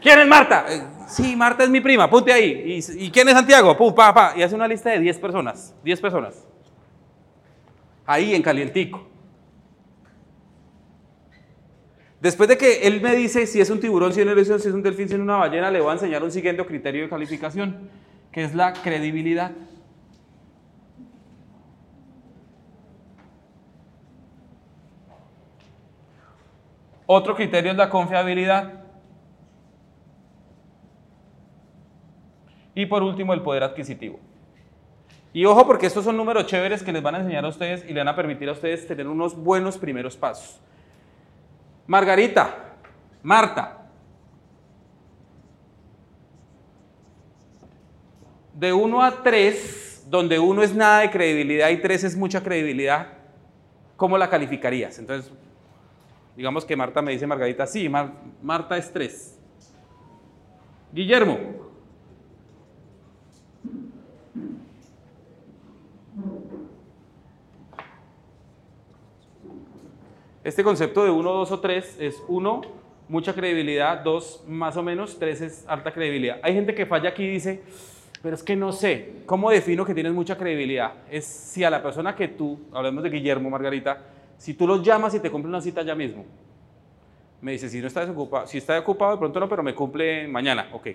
¿Quién 0.00 0.20
es 0.20 0.26
Marta? 0.28 0.64
Eh, 0.68 0.82
sí, 1.08 1.34
Marta 1.34 1.64
es 1.64 1.70
mi 1.70 1.80
prima, 1.80 2.04
apunte 2.04 2.32
ahí. 2.32 2.80
¿Y, 2.96 3.10
quién 3.10 3.26
es 3.28 3.34
Santiago? 3.34 3.76
Pum, 3.76 3.92
pa, 3.92 4.14
pa. 4.14 4.34
Y 4.36 4.42
hace 4.42 4.54
una 4.54 4.68
lista 4.68 4.90
de 4.90 5.00
10 5.00 5.18
personas. 5.18 5.74
10 5.82 6.00
personas. 6.00 6.46
Ahí 8.06 8.32
en 8.32 8.42
calientico. 8.42 9.08
Después 12.20 12.48
de 12.48 12.56
que 12.56 12.86
él 12.86 13.00
me 13.00 13.16
dice 13.16 13.44
si 13.48 13.60
es 13.60 13.70
un 13.70 13.80
tiburón, 13.80 14.12
si 14.12 14.20
es 14.20 14.26
un 14.26 14.60
si 14.60 14.68
es 14.68 14.74
un 14.74 14.84
delfín, 14.84 15.08
si 15.08 15.14
es 15.14 15.20
una 15.20 15.36
ballena, 15.36 15.68
le 15.72 15.80
voy 15.80 15.90
a 15.90 15.94
enseñar 15.94 16.22
un 16.22 16.30
siguiente 16.30 16.64
criterio 16.64 17.02
de 17.02 17.08
calificación, 17.08 17.90
que 18.30 18.44
es 18.44 18.54
la 18.54 18.72
credibilidad. 18.72 19.50
Otro 27.06 27.34
criterio 27.36 27.70
es 27.70 27.76
la 27.76 27.88
confiabilidad. 27.88 28.84
Y 32.74 32.86
por 32.86 33.02
último, 33.02 33.32
el 33.32 33.42
poder 33.42 33.62
adquisitivo. 33.62 34.20
Y 35.32 35.44
ojo 35.44 35.66
porque 35.66 35.86
estos 35.86 36.04
son 36.04 36.16
números 36.16 36.46
chéveres 36.46 36.82
que 36.82 36.92
les 36.92 37.02
van 37.02 37.14
a 37.14 37.18
enseñar 37.18 37.44
a 37.44 37.48
ustedes 37.48 37.84
y 37.88 37.92
le 37.92 38.00
van 38.00 38.08
a 38.08 38.16
permitir 38.16 38.48
a 38.48 38.52
ustedes 38.52 38.86
tener 38.86 39.06
unos 39.06 39.36
buenos 39.36 39.78
primeros 39.78 40.16
pasos. 40.16 40.58
Margarita, 41.86 42.74
Marta, 43.22 43.86
de 48.54 48.72
1 48.72 49.02
a 49.02 49.22
3, 49.22 50.06
donde 50.08 50.38
1 50.38 50.62
es 50.62 50.74
nada 50.74 51.00
de 51.00 51.10
credibilidad 51.10 51.68
y 51.68 51.76
3 51.76 52.04
es 52.04 52.16
mucha 52.16 52.42
credibilidad, 52.42 53.08
¿cómo 53.96 54.16
la 54.16 54.30
calificarías? 54.30 54.98
Entonces, 54.98 55.30
digamos 56.36 56.64
que 56.64 56.76
Marta 56.76 57.02
me 57.02 57.12
dice, 57.12 57.26
Margarita, 57.26 57.66
sí, 57.66 57.88
Marta 58.42 58.76
es 58.76 58.92
3. 58.92 59.40
Guillermo, 60.92 61.38
Este 70.46 70.62
concepto 70.62 71.02
de 71.02 71.10
1, 71.10 71.32
2 71.32 71.50
o 71.50 71.58
3 71.58 71.96
es 71.98 72.22
1, 72.28 72.60
mucha 73.08 73.34
credibilidad, 73.34 73.98
2, 74.04 74.44
más 74.46 74.76
o 74.76 74.82
menos, 74.84 75.18
3 75.18 75.40
es 75.40 75.64
alta 75.66 75.92
credibilidad. 75.92 76.38
Hay 76.40 76.54
gente 76.54 76.72
que 76.72 76.86
falla 76.86 77.08
aquí 77.08 77.24
y 77.24 77.30
dice, 77.30 77.62
pero 78.22 78.36
es 78.36 78.44
que 78.44 78.54
no 78.54 78.70
sé, 78.70 79.14
¿cómo 79.26 79.50
defino 79.50 79.84
que 79.84 79.92
tienes 79.92 80.12
mucha 80.12 80.38
credibilidad? 80.38 80.92
Es 81.10 81.26
si 81.26 81.64
a 81.64 81.70
la 81.70 81.82
persona 81.82 82.14
que 82.14 82.28
tú, 82.28 82.60
hablemos 82.72 83.02
de 83.02 83.10
Guillermo, 83.10 83.50
Margarita, 83.50 83.98
si 84.38 84.54
tú 84.54 84.66
los 84.66 84.82
llamas 84.82 85.14
y 85.14 85.20
te 85.20 85.30
cumple 85.30 85.48
una 85.48 85.60
cita 85.60 85.82
ya 85.82 85.94
mismo. 85.94 86.24
Me 87.40 87.52
dice, 87.52 87.68
si 87.68 87.80
no 87.80 87.86
está 87.86 88.00
desocupado, 88.00 88.46
si 88.46 88.58
está 88.58 88.78
ocupado 88.78 89.12
de 89.12 89.18
pronto 89.18 89.40
no, 89.40 89.48
pero 89.48 89.62
me 89.62 89.74
cumple 89.74 90.26
mañana. 90.26 90.68
Ok, 90.72 90.88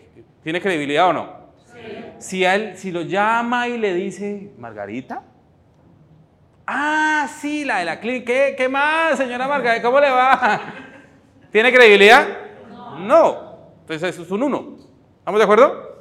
¿tiene 0.43 0.59
credibilidad 0.59 1.09
o 1.09 1.13
no? 1.13 1.29
Sí. 1.65 1.79
Si, 2.17 2.45
a 2.45 2.55
él, 2.55 2.77
si 2.77 2.91
lo 2.91 3.01
llama 3.01 3.67
y 3.67 3.77
le 3.77 3.93
dice, 3.93 4.51
Margarita, 4.57 5.23
Ah, 6.73 7.27
sí, 7.27 7.65
la 7.65 7.79
de 7.79 7.85
la 7.85 7.99
clínica. 7.99 8.31
¿Qué, 8.55 8.69
más, 8.69 9.17
señora 9.17 9.45
Margarita? 9.45 9.85
¿Cómo 9.85 9.99
le 9.99 10.09
va? 10.09 10.61
¿Tiene 11.51 11.73
credibilidad? 11.73 12.25
No. 12.99 13.57
Entonces 13.81 14.13
eso 14.13 14.23
es 14.23 14.31
un 14.31 14.43
uno. 14.43 14.77
¿Estamos 15.19 15.37
de 15.37 15.43
acuerdo? 15.43 15.99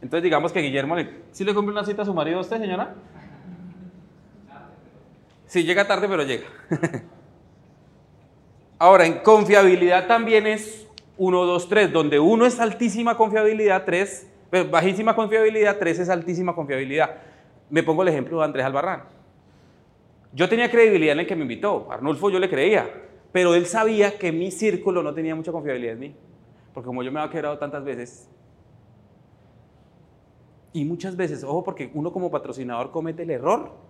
Entonces 0.00 0.22
digamos 0.22 0.52
que 0.52 0.60
Guillermo 0.60 0.96
le... 0.96 1.20
¿Sí 1.32 1.44
le 1.44 1.52
cumple 1.52 1.72
una 1.72 1.84
cita 1.84 2.00
a 2.00 2.04
su 2.06 2.14
marido 2.14 2.38
a 2.38 2.40
usted, 2.40 2.58
señora? 2.58 2.94
Sí, 5.50 5.64
llega 5.64 5.84
tarde, 5.84 6.06
pero 6.06 6.22
llega. 6.22 6.46
Ahora, 8.78 9.04
en 9.04 9.18
confiabilidad 9.18 10.06
también 10.06 10.46
es 10.46 10.86
1, 11.18 11.44
2, 11.44 11.68
3, 11.68 11.92
donde 11.92 12.20
1 12.20 12.46
es 12.46 12.60
altísima 12.60 13.16
confiabilidad, 13.16 13.84
3, 13.84 14.28
bajísima 14.70 15.16
confiabilidad, 15.16 15.76
3 15.76 15.98
es 15.98 16.08
altísima 16.08 16.54
confiabilidad. 16.54 17.16
Me 17.68 17.82
pongo 17.82 18.02
el 18.02 18.08
ejemplo 18.10 18.38
de 18.38 18.44
Andrés 18.44 18.64
Albarrán. 18.64 19.02
Yo 20.32 20.48
tenía 20.48 20.70
credibilidad 20.70 21.14
en 21.14 21.18
el 21.20 21.26
que 21.26 21.34
me 21.34 21.42
invitó. 21.42 21.90
Arnulfo 21.90 22.30
yo 22.30 22.38
le 22.38 22.48
creía. 22.48 22.88
Pero 23.32 23.56
él 23.56 23.66
sabía 23.66 24.16
que 24.18 24.30
mi 24.30 24.52
círculo 24.52 25.02
no 25.02 25.12
tenía 25.14 25.34
mucha 25.34 25.50
confiabilidad 25.50 25.94
en 25.94 25.98
mí. 25.98 26.14
Porque 26.72 26.86
como 26.86 27.02
yo 27.02 27.10
me 27.10 27.18
había 27.18 27.32
quedado 27.32 27.58
tantas 27.58 27.82
veces. 27.82 28.30
Y 30.72 30.84
muchas 30.84 31.16
veces, 31.16 31.42
ojo, 31.42 31.64
porque 31.64 31.90
uno 31.92 32.12
como 32.12 32.30
patrocinador 32.30 32.92
comete 32.92 33.24
el 33.24 33.30
error 33.30 33.89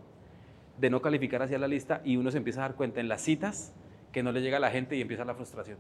de 0.81 0.91
no 0.91 1.03
calificar 1.03 1.43
hacia 1.43 1.59
la 1.59 1.69
lista 1.69 2.01
y 2.05 2.17
uno 2.17 2.31
se 2.31 2.39
empieza 2.39 2.61
a 2.61 2.69
dar 2.69 2.75
cuenta 2.75 3.01
en 3.01 3.09
las 3.09 3.21
citas 3.21 3.75
que 4.13 4.23
no 4.23 4.33
le 4.33 4.41
llega 4.41 4.57
a 4.57 4.61
la 4.61 4.71
gente 4.71 4.97
y 4.97 5.03
empieza 5.03 5.25
la 5.25 5.35
frustración. 5.35 5.79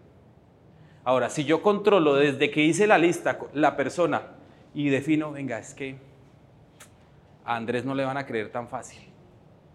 Ahora, 1.04 1.30
si 1.30 1.44
yo 1.44 1.62
controlo 1.62 2.14
desde 2.14 2.50
que 2.50 2.62
hice 2.62 2.86
la 2.86 2.98
lista 2.98 3.38
la 3.54 3.76
persona 3.76 4.22
y 4.74 4.90
defino, 4.90 5.32
venga, 5.32 5.58
es 5.58 5.74
que 5.74 5.96
a 7.44 7.56
Andrés 7.56 7.84
no 7.84 7.94
le 7.94 8.04
van 8.04 8.18
a 8.18 8.26
creer 8.26 8.52
tan 8.52 8.68
fácil. 8.68 9.02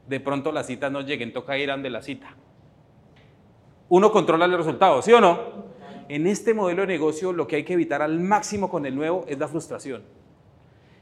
De 0.08 0.20
pronto 0.20 0.52
las 0.52 0.68
citas 0.68 0.92
no 0.92 1.02
lleguen, 1.02 1.34
toca 1.34 1.58
ir 1.58 1.72
a 1.72 1.78
de 1.78 1.90
la 1.90 2.04
cita. 2.04 2.36
Uno 3.90 4.12
controla 4.12 4.46
el 4.46 4.56
resultado, 4.56 5.02
¿sí 5.02 5.12
o 5.12 5.20
no? 5.20 5.66
En 6.08 6.28
este 6.28 6.54
modelo 6.54 6.82
de 6.82 6.88
negocio 6.88 7.34
lo 7.34 7.48
que 7.48 7.56
hay 7.56 7.64
que 7.64 7.74
evitar 7.74 8.04
al 8.04 8.20
máximo 8.20 8.70
con 8.70 8.86
el 8.86 8.96
nuevo 8.96 9.26
es 9.28 9.40
la 9.40 9.48
frustración. 9.48 10.04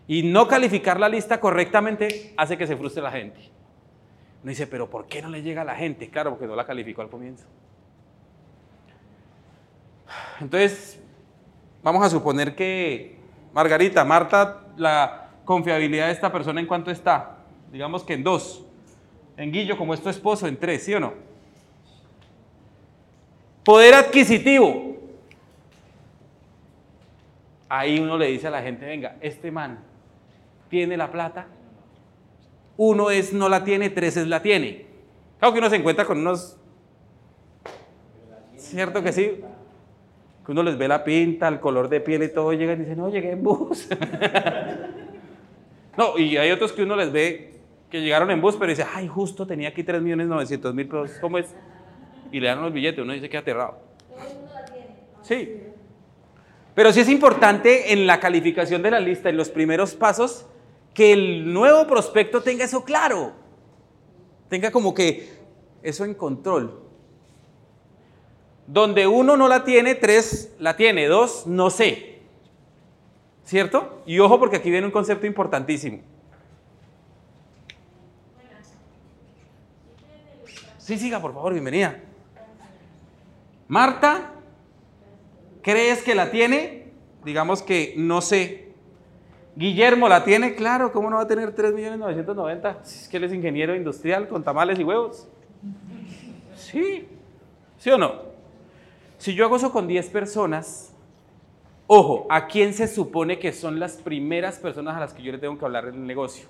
Y 0.07 0.23
no 0.23 0.47
calificar 0.47 0.99
la 0.99 1.09
lista 1.09 1.41
correctamente 1.41 2.33
hace 2.37 2.57
que 2.57 2.67
se 2.67 2.77
frustre 2.77 3.03
la 3.03 3.11
gente. 3.11 3.52
Uno 4.43 4.49
dice, 4.49 4.67
pero 4.67 4.89
¿por 4.89 5.07
qué 5.07 5.21
no 5.21 5.29
le 5.29 5.41
llega 5.41 5.63
a 5.63 5.65
la 5.65 5.75
gente? 5.75 6.09
Claro, 6.09 6.31
porque 6.31 6.45
no 6.45 6.55
la 6.55 6.65
calificó 6.65 7.01
al 7.01 7.09
comienzo. 7.09 7.45
Entonces, 10.39 10.99
vamos 11.81 12.05
a 12.05 12.09
suponer 12.09 12.55
que 12.55 13.17
Margarita, 13.53 14.03
Marta, 14.03 14.67
la, 14.75 15.23
confiabilidad 15.45 16.07
de 16.07 16.13
esta 16.13 16.31
persona 16.31 16.59
en 16.59 16.67
cuánto 16.67 16.91
está? 16.91 17.37
Digamos 17.71 18.03
que 18.03 18.13
en 18.13 18.23
dos. 18.23 18.65
En 19.35 19.51
Guillo, 19.51 19.77
como 19.77 19.93
es 19.93 20.01
tu 20.01 20.09
esposo, 20.09 20.47
en 20.47 20.57
tres, 20.57 20.83
¿sí 20.83 20.93
o 20.93 20.99
no? 20.99 21.13
Poder 23.63 23.95
adquisitivo. 23.95 24.97
Ahí 27.67 27.99
uno 27.99 28.17
le 28.17 28.27
dice 28.27 28.47
a 28.47 28.51
la 28.51 28.61
gente, 28.61 28.85
venga, 28.85 29.15
este 29.21 29.51
man 29.51 29.79
tiene 30.69 30.95
la 30.95 31.11
plata. 31.11 31.47
Uno 32.77 33.11
es 33.11 33.33
no 33.33 33.49
la 33.49 33.63
tiene, 33.63 33.89
tres 33.89 34.17
es 34.17 34.27
la 34.27 34.41
tiene. 34.41 34.85
Claro 35.39 35.53
que 35.53 35.59
uno 35.59 35.69
se 35.69 35.75
encuentra 35.75 36.05
con 36.05 36.19
unos... 36.19 36.57
¿Cierto 38.55 39.03
que 39.03 39.11
sí? 39.11 39.41
Que 40.45 40.51
uno 40.51 40.63
les 40.63 40.77
ve 40.77 40.87
la 40.87 41.03
pinta, 41.03 41.47
el 41.47 41.59
color 41.59 41.89
de 41.89 41.99
piel 41.99 42.23
y 42.23 42.33
todo, 42.33 42.53
y 42.53 42.57
llegan 42.57 42.77
y 42.77 42.81
dicen, 42.81 42.97
no, 42.97 43.09
llegué 43.09 43.31
en 43.31 43.43
bus. 43.43 43.87
No, 45.95 46.17
y 46.17 46.37
hay 46.37 46.51
otros 46.51 46.71
que 46.71 46.83
uno 46.83 46.95
les 46.95 47.11
ve 47.11 47.53
que 47.91 48.01
llegaron 48.01 48.31
en 48.31 48.41
bus, 48.41 48.55
pero 48.55 48.71
dice, 48.71 48.85
ay, 48.95 49.07
justo 49.07 49.45
tenía 49.45 49.69
aquí 49.69 49.83
3.900.000 49.83 50.75
pesos, 50.75 51.19
¿cómo 51.21 51.37
es? 51.37 51.53
Y 52.31 52.39
le 52.39 52.47
dan 52.47 52.61
los 52.61 52.73
billetes, 52.73 53.03
uno 53.03 53.13
dice 53.13 53.29
que 53.29 53.37
aterrado. 53.37 53.77
Sí. 55.21 55.61
Pero 56.73 56.91
sí 56.91 57.01
es 57.01 57.09
importante 57.09 57.93
en 57.93 58.07
la 58.07 58.19
calificación 58.19 58.81
de 58.81 58.89
la 58.89 58.99
lista, 58.99 59.29
en 59.29 59.37
los 59.37 59.49
primeros 59.49 59.93
pasos, 59.93 60.47
que 60.93 61.13
el 61.13 61.53
nuevo 61.53 61.87
prospecto 61.87 62.41
tenga 62.41 62.65
eso 62.65 62.83
claro. 62.83 63.33
Tenga 64.49 64.71
como 64.71 64.93
que 64.93 65.33
eso 65.81 66.05
en 66.05 66.13
control. 66.13 66.81
Donde 68.67 69.07
uno 69.07 69.35
no 69.35 69.47
la 69.47 69.63
tiene, 69.63 69.95
tres 69.95 70.53
la 70.59 70.77
tiene, 70.77 71.07
dos 71.07 71.47
no 71.47 71.69
sé. 71.69 72.21
¿Cierto? 73.43 74.01
Y 74.05 74.19
ojo 74.19 74.39
porque 74.39 74.57
aquí 74.57 74.69
viene 74.69 74.85
un 74.87 74.93
concepto 74.93 75.25
importantísimo. 75.25 75.99
Sí, 80.77 80.97
siga, 80.97 81.21
por 81.21 81.33
favor, 81.33 81.53
bienvenida. 81.53 81.99
Marta, 83.69 84.33
¿crees 85.61 86.03
que 86.03 86.13
la 86.13 86.29
tiene? 86.29 86.91
Digamos 87.23 87.63
que 87.63 87.93
no 87.97 88.21
sé. 88.21 88.72
Guillermo, 89.55 90.09
¿la 90.09 90.23
tiene? 90.23 90.55
Claro, 90.55 90.91
¿cómo 90.91 91.09
no 91.09 91.17
va 91.17 91.23
a 91.23 91.27
tener 91.27 91.55
3.990.000? 91.55 92.81
Es 92.83 93.07
que 93.07 93.17
él 93.17 93.25
es 93.25 93.33
ingeniero 93.33 93.75
industrial 93.75 94.27
con 94.27 94.43
tamales 94.43 94.79
y 94.79 94.83
huevos. 94.83 95.27
Sí, 96.55 97.07
¿sí 97.77 97.89
o 97.91 97.97
no? 97.97 98.13
Si 99.17 99.35
yo 99.35 99.45
hago 99.45 99.57
eso 99.57 99.71
con 99.71 99.87
10 99.87 100.09
personas, 100.09 100.93
ojo, 101.87 102.25
¿a 102.29 102.47
quién 102.47 102.73
se 102.73 102.87
supone 102.87 103.37
que 103.37 103.53
son 103.53 103.79
las 103.79 103.97
primeras 103.97 104.57
personas 104.57 104.97
a 104.97 104.99
las 104.99 105.13
que 105.13 105.21
yo 105.21 105.31
le 105.31 105.37
tengo 105.37 105.57
que 105.57 105.65
hablar 105.65 105.87
en 105.87 105.95
el 105.95 106.07
negocio? 106.07 106.47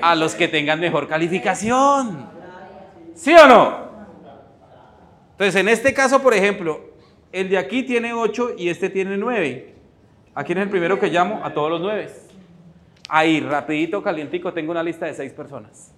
A 0.00 0.14
los 0.14 0.34
que 0.34 0.46
tengan 0.46 0.78
mejor 0.78 1.08
calificación. 1.08 2.28
¿Sí 3.14 3.34
o 3.34 3.46
no? 3.46 3.86
Entonces, 5.32 5.56
en 5.56 5.68
este 5.68 5.92
caso, 5.92 6.22
por 6.22 6.34
ejemplo, 6.34 6.80
el 7.32 7.48
de 7.48 7.58
aquí 7.58 7.82
tiene 7.82 8.14
8 8.14 8.52
y 8.56 8.68
este 8.68 8.88
tiene 8.88 9.16
9. 9.16 9.75
¿A 10.36 10.44
quién 10.44 10.58
es 10.58 10.64
el 10.64 10.70
primero 10.70 11.00
que 11.00 11.08
llamo? 11.08 11.40
A 11.42 11.54
todos 11.54 11.70
los 11.70 11.80
9. 11.80 12.12
Ahí, 13.08 13.40
rapidito, 13.40 14.02
calientico, 14.02 14.52
tengo 14.52 14.70
una 14.70 14.82
lista 14.82 15.06
de 15.06 15.14
6 15.14 15.32
personas. 15.32 15.92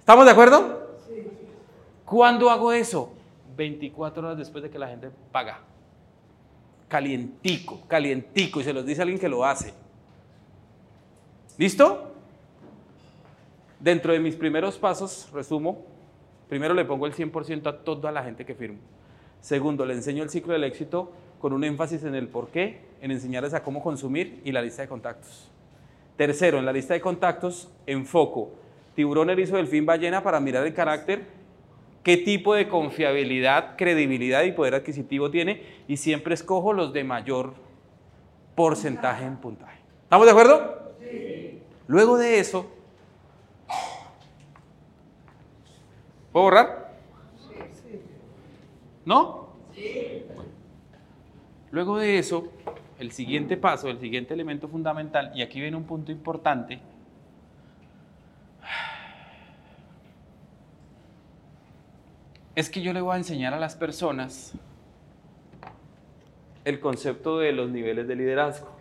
¿Estamos 0.00 0.24
de 0.24 0.32
acuerdo? 0.32 0.96
Sí. 1.06 1.22
¿Cuándo 2.04 2.50
hago 2.50 2.72
eso? 2.72 3.12
24 3.56 4.26
horas 4.26 4.36
después 4.36 4.64
de 4.64 4.70
que 4.70 4.80
la 4.80 4.88
gente 4.88 5.10
paga. 5.30 5.60
Calientico, 6.88 7.82
calientico, 7.86 8.60
y 8.60 8.64
se 8.64 8.72
los 8.72 8.84
dice 8.84 9.02
alguien 9.02 9.20
que 9.20 9.28
lo 9.28 9.44
hace. 9.44 9.72
¿Listo? 11.56 12.14
Dentro 13.78 14.12
de 14.12 14.18
mis 14.18 14.34
primeros 14.34 14.76
pasos, 14.76 15.30
resumo, 15.32 15.84
primero 16.48 16.74
le 16.74 16.84
pongo 16.84 17.06
el 17.06 17.14
100% 17.14 17.68
a 17.68 17.78
toda 17.78 18.10
la 18.10 18.24
gente 18.24 18.44
que 18.44 18.56
firmo. 18.56 18.80
Segundo, 19.40 19.86
le 19.86 19.94
enseño 19.94 20.24
el 20.24 20.30
ciclo 20.30 20.52
del 20.52 20.64
éxito 20.64 21.12
con 21.40 21.52
un 21.52 21.64
énfasis 21.64 22.04
en 22.04 22.14
el 22.14 22.28
por 22.28 22.48
qué, 22.48 22.80
en 23.00 23.10
enseñarles 23.10 23.54
a 23.54 23.62
cómo 23.62 23.82
consumir 23.82 24.40
y 24.44 24.52
la 24.52 24.62
lista 24.62 24.82
de 24.82 24.88
contactos. 24.88 25.50
Tercero, 26.16 26.58
en 26.58 26.66
la 26.66 26.72
lista 26.72 26.94
de 26.94 27.00
contactos 27.00 27.70
enfoco 27.86 28.52
tiburón, 28.98 29.30
erizo, 29.30 29.54
delfín, 29.54 29.86
ballena 29.86 30.24
para 30.24 30.40
mirar 30.40 30.66
el 30.66 30.74
carácter, 30.74 31.22
qué 32.02 32.16
tipo 32.16 32.54
de 32.54 32.66
confiabilidad, 32.66 33.76
credibilidad 33.76 34.42
y 34.42 34.50
poder 34.50 34.74
adquisitivo 34.74 35.30
tiene 35.30 35.62
y 35.86 35.98
siempre 35.98 36.34
escojo 36.34 36.72
los 36.72 36.92
de 36.92 37.04
mayor 37.04 37.54
porcentaje 38.56 39.24
en 39.24 39.36
puntaje. 39.36 39.78
¿Estamos 40.02 40.26
de 40.26 40.32
acuerdo? 40.32 40.94
Sí. 40.98 41.60
Luego 41.86 42.18
de 42.18 42.40
eso, 42.40 42.68
¿puedo 46.32 46.46
borrar? 46.46 46.96
Sí. 47.38 48.00
¿No? 49.04 49.50
Sí. 49.76 50.24
Luego 51.70 51.98
de 51.98 52.18
eso, 52.18 52.50
el 52.98 53.12
siguiente 53.12 53.56
paso, 53.56 53.88
el 53.88 54.00
siguiente 54.00 54.34
elemento 54.34 54.68
fundamental, 54.68 55.32
y 55.34 55.42
aquí 55.42 55.60
viene 55.60 55.76
un 55.76 55.84
punto 55.84 56.10
importante, 56.10 56.80
es 62.54 62.70
que 62.70 62.82
yo 62.82 62.92
le 62.92 63.00
voy 63.00 63.14
a 63.14 63.18
enseñar 63.18 63.54
a 63.54 63.60
las 63.60 63.76
personas 63.76 64.52
el 66.64 66.80
concepto 66.80 67.38
de 67.38 67.52
los 67.52 67.70
niveles 67.70 68.08
de 68.08 68.16
liderazgo. 68.16 68.76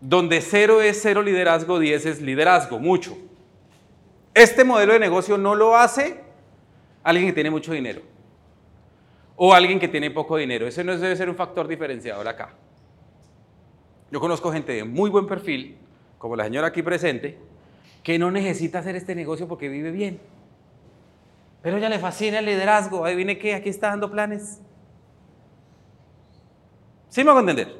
Donde 0.00 0.40
cero 0.40 0.80
es 0.80 1.00
cero 1.02 1.22
liderazgo, 1.22 1.80
10 1.80 2.06
es 2.06 2.22
liderazgo, 2.22 2.78
mucho. 2.78 3.18
Este 4.32 4.62
modelo 4.62 4.92
de 4.92 5.00
negocio 5.00 5.38
no 5.38 5.56
lo 5.56 5.76
hace 5.76 6.25
alguien 7.06 7.28
que 7.28 7.34
tiene 7.34 7.50
mucho 7.50 7.72
dinero 7.72 8.02
o 9.36 9.54
alguien 9.54 9.78
que 9.78 9.86
tiene 9.86 10.10
poco 10.10 10.36
dinero. 10.36 10.66
Ese 10.66 10.82
no 10.82 10.96
debe 10.98 11.14
ser 11.14 11.30
un 11.30 11.36
factor 11.36 11.68
diferenciador 11.68 12.26
acá. 12.26 12.54
Yo 14.10 14.18
conozco 14.18 14.50
gente 14.50 14.72
de 14.72 14.82
muy 14.82 15.08
buen 15.08 15.26
perfil, 15.26 15.76
como 16.18 16.34
la 16.34 16.44
señora 16.44 16.68
aquí 16.68 16.82
presente, 16.82 17.38
que 18.02 18.18
no 18.18 18.32
necesita 18.32 18.80
hacer 18.80 18.96
este 18.96 19.14
negocio 19.14 19.46
porque 19.46 19.68
vive 19.68 19.92
bien. 19.92 20.18
Pero 21.62 21.76
ella 21.76 21.88
le 21.88 22.00
fascina 22.00 22.40
el 22.40 22.46
liderazgo. 22.46 23.04
Ahí 23.04 23.14
viene 23.14 23.38
que 23.38 23.54
aquí 23.54 23.68
está 23.68 23.90
dando 23.90 24.10
planes. 24.10 24.60
¿Sí 27.08 27.22
me 27.22 27.30
hago 27.30 27.40
entender? 27.40 27.72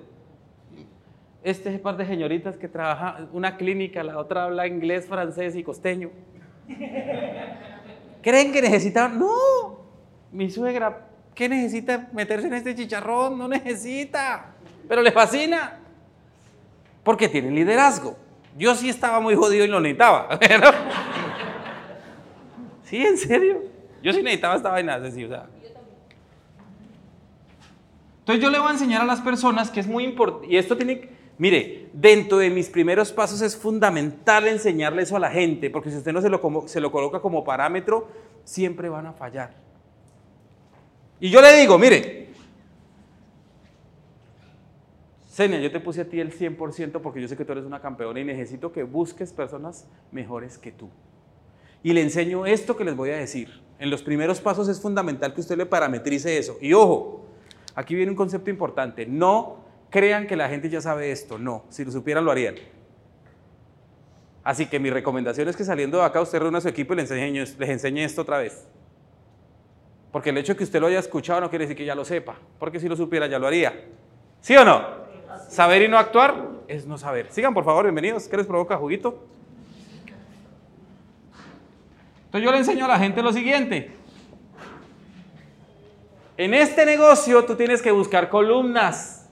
Este 1.42 1.74
es 1.74 1.80
par 1.80 1.96
de 1.96 2.06
señoritas 2.06 2.56
que 2.56 2.68
trabaja 2.68 3.28
una 3.32 3.56
clínica, 3.56 4.04
la 4.04 4.18
otra 4.18 4.44
habla 4.44 4.68
inglés, 4.68 5.06
francés 5.06 5.56
y 5.56 5.64
costeño. 5.64 6.10
¿Creen 8.26 8.50
que 8.50 8.60
necesitan? 8.60 9.20
No. 9.20 9.78
Mi 10.32 10.50
suegra, 10.50 11.06
¿qué 11.32 11.48
necesita 11.48 12.08
meterse 12.12 12.48
en 12.48 12.54
este 12.54 12.74
chicharrón? 12.74 13.38
No 13.38 13.46
necesita. 13.46 14.46
Pero 14.88 15.00
le 15.00 15.12
fascina. 15.12 15.78
Porque 17.04 17.28
tiene 17.28 17.52
liderazgo. 17.52 18.16
Yo 18.58 18.74
sí 18.74 18.88
estaba 18.88 19.20
muy 19.20 19.36
jodido 19.36 19.64
y 19.64 19.68
lo 19.68 19.78
necesitaba. 19.78 20.40
sí, 22.82 22.96
en 22.96 23.16
serio. 23.16 23.62
Yo 24.02 24.12
sí 24.12 24.24
necesitaba 24.24 24.56
esta 24.56 24.70
vaina. 24.70 24.96
Así, 24.96 25.24
o 25.24 25.28
sea. 25.28 25.46
Entonces 28.18 28.42
yo 28.42 28.50
le 28.50 28.58
voy 28.58 28.70
a 28.70 28.72
enseñar 28.72 29.02
a 29.02 29.04
las 29.04 29.20
personas 29.20 29.70
que 29.70 29.78
es 29.78 29.86
muy 29.86 30.02
importante, 30.02 30.48
y 30.52 30.56
esto 30.56 30.76
tiene, 30.76 31.10
mire, 31.38 31.88
dentro 31.92 32.38
de 32.38 32.50
mis 32.50 32.68
primeros 32.68 33.12
pasos 33.12 33.40
es 33.40 33.56
fundamental 33.56 34.48
enseñarle 34.48 35.02
eso 35.02 35.16
a 35.16 35.20
la 35.20 35.30
gente, 35.30 35.70
porque 35.70 35.90
si 35.90 35.96
usted 35.96 36.12
no 36.12 36.20
se 36.20 36.28
lo, 36.28 36.64
se 36.66 36.80
lo 36.80 36.90
coloca 36.90 37.20
como 37.20 37.44
parámetro, 37.44 38.08
siempre 38.44 38.88
van 38.88 39.06
a 39.06 39.12
fallar. 39.12 39.54
Y 41.20 41.30
yo 41.30 41.40
le 41.40 41.52
digo, 41.58 41.78
mire, 41.78 42.26
Senia, 45.36 45.60
yo 45.60 45.70
te 45.70 45.80
puse 45.80 46.00
a 46.00 46.08
ti 46.08 46.18
el 46.18 46.32
100% 46.32 47.02
porque 47.02 47.20
yo 47.20 47.28
sé 47.28 47.36
que 47.36 47.44
tú 47.44 47.52
eres 47.52 47.66
una 47.66 47.80
campeona 47.80 48.20
y 48.20 48.24
necesito 48.24 48.72
que 48.72 48.84
busques 48.84 49.34
personas 49.34 49.86
mejores 50.10 50.56
que 50.56 50.72
tú. 50.72 50.88
Y 51.82 51.92
le 51.92 52.00
enseño 52.00 52.46
esto 52.46 52.74
que 52.74 52.84
les 52.84 52.96
voy 52.96 53.10
a 53.10 53.16
decir. 53.16 53.60
En 53.78 53.90
los 53.90 54.02
primeros 54.02 54.40
pasos 54.40 54.66
es 54.68 54.80
fundamental 54.80 55.34
que 55.34 55.42
usted 55.42 55.58
le 55.58 55.66
parametrice 55.66 56.38
eso. 56.38 56.56
Y 56.62 56.72
ojo, 56.72 57.26
aquí 57.74 57.94
viene 57.94 58.10
un 58.10 58.16
concepto 58.16 58.48
importante. 58.48 59.04
No 59.04 59.65
crean 59.90 60.26
que 60.26 60.36
la 60.36 60.48
gente 60.48 60.68
ya 60.68 60.80
sabe 60.80 61.10
esto. 61.10 61.38
No, 61.38 61.64
si 61.68 61.84
lo 61.84 61.90
supieran 61.90 62.24
lo 62.24 62.30
harían. 62.30 62.56
Así 64.44 64.66
que 64.66 64.78
mi 64.78 64.90
recomendación 64.90 65.48
es 65.48 65.56
que 65.56 65.64
saliendo 65.64 65.98
de 65.98 66.04
acá 66.04 66.20
usted 66.20 66.38
reúna 66.38 66.58
a 66.58 66.60
su 66.60 66.68
equipo 66.68 66.92
y 66.94 66.96
les 66.96 67.10
enseñe, 67.10 68.04
esto 68.04 68.22
otra 68.22 68.38
vez. 68.38 68.64
Porque 70.12 70.30
el 70.30 70.38
hecho 70.38 70.52
de 70.52 70.58
que 70.58 70.64
usted 70.64 70.80
lo 70.80 70.86
haya 70.86 71.00
escuchado 71.00 71.40
no 71.40 71.50
quiere 71.50 71.64
decir 71.64 71.76
que 71.76 71.84
ya 71.84 71.94
lo 71.94 72.04
sepa. 72.04 72.36
Porque 72.58 72.78
si 72.78 72.88
lo 72.88 72.94
supiera 72.94 73.26
ya 73.26 73.38
lo 73.38 73.48
haría. 73.48 73.86
¿Sí 74.40 74.56
o 74.56 74.64
no? 74.64 74.86
Saber 75.48 75.82
y 75.82 75.88
no 75.88 75.98
actuar 75.98 76.46
es 76.68 76.86
no 76.86 76.96
saber. 76.96 77.26
Sigan, 77.30 77.52
por 77.54 77.64
favor, 77.64 77.84
bienvenidos. 77.84 78.28
¿Qué 78.28 78.36
les 78.36 78.46
provoca 78.46 78.76
juguito? 78.76 79.26
Entonces 82.26 82.44
yo 82.44 82.52
le 82.52 82.58
enseño 82.58 82.84
a 82.84 82.88
la 82.88 82.98
gente 82.98 83.22
lo 83.22 83.32
siguiente. 83.32 83.90
En 86.36 86.54
este 86.54 86.86
negocio 86.86 87.44
tú 87.44 87.56
tienes 87.56 87.82
que 87.82 87.90
buscar 87.90 88.28
columnas. 88.28 89.25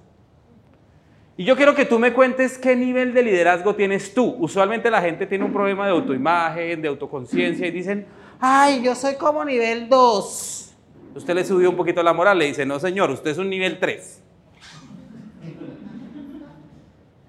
Y 1.36 1.44
yo 1.44 1.56
quiero 1.56 1.74
que 1.74 1.84
tú 1.84 1.98
me 1.98 2.12
cuentes 2.12 2.58
qué 2.58 2.76
nivel 2.76 3.12
de 3.12 3.22
liderazgo 3.22 3.74
tienes 3.74 4.14
tú. 4.14 4.36
Usualmente 4.38 4.88
la 4.88 5.00
gente 5.00 5.26
tiene 5.26 5.44
un 5.44 5.52
problema 5.52 5.84
de 5.84 5.92
autoimagen, 5.92 6.80
de 6.80 6.88
autoconciencia 6.88 7.66
y 7.66 7.72
dicen, 7.72 8.06
ay, 8.38 8.82
yo 8.84 8.94
soy 8.94 9.16
como 9.16 9.44
nivel 9.44 9.88
2. 9.88 10.74
Usted 11.16 11.34
le 11.34 11.44
subió 11.44 11.70
un 11.70 11.76
poquito 11.76 12.02
la 12.04 12.12
moral, 12.12 12.38
le 12.38 12.46
dice, 12.46 12.64
no 12.64 12.78
señor, 12.78 13.10
usted 13.10 13.32
es 13.32 13.38
un 13.38 13.50
nivel 13.50 13.80
3. 13.80 14.22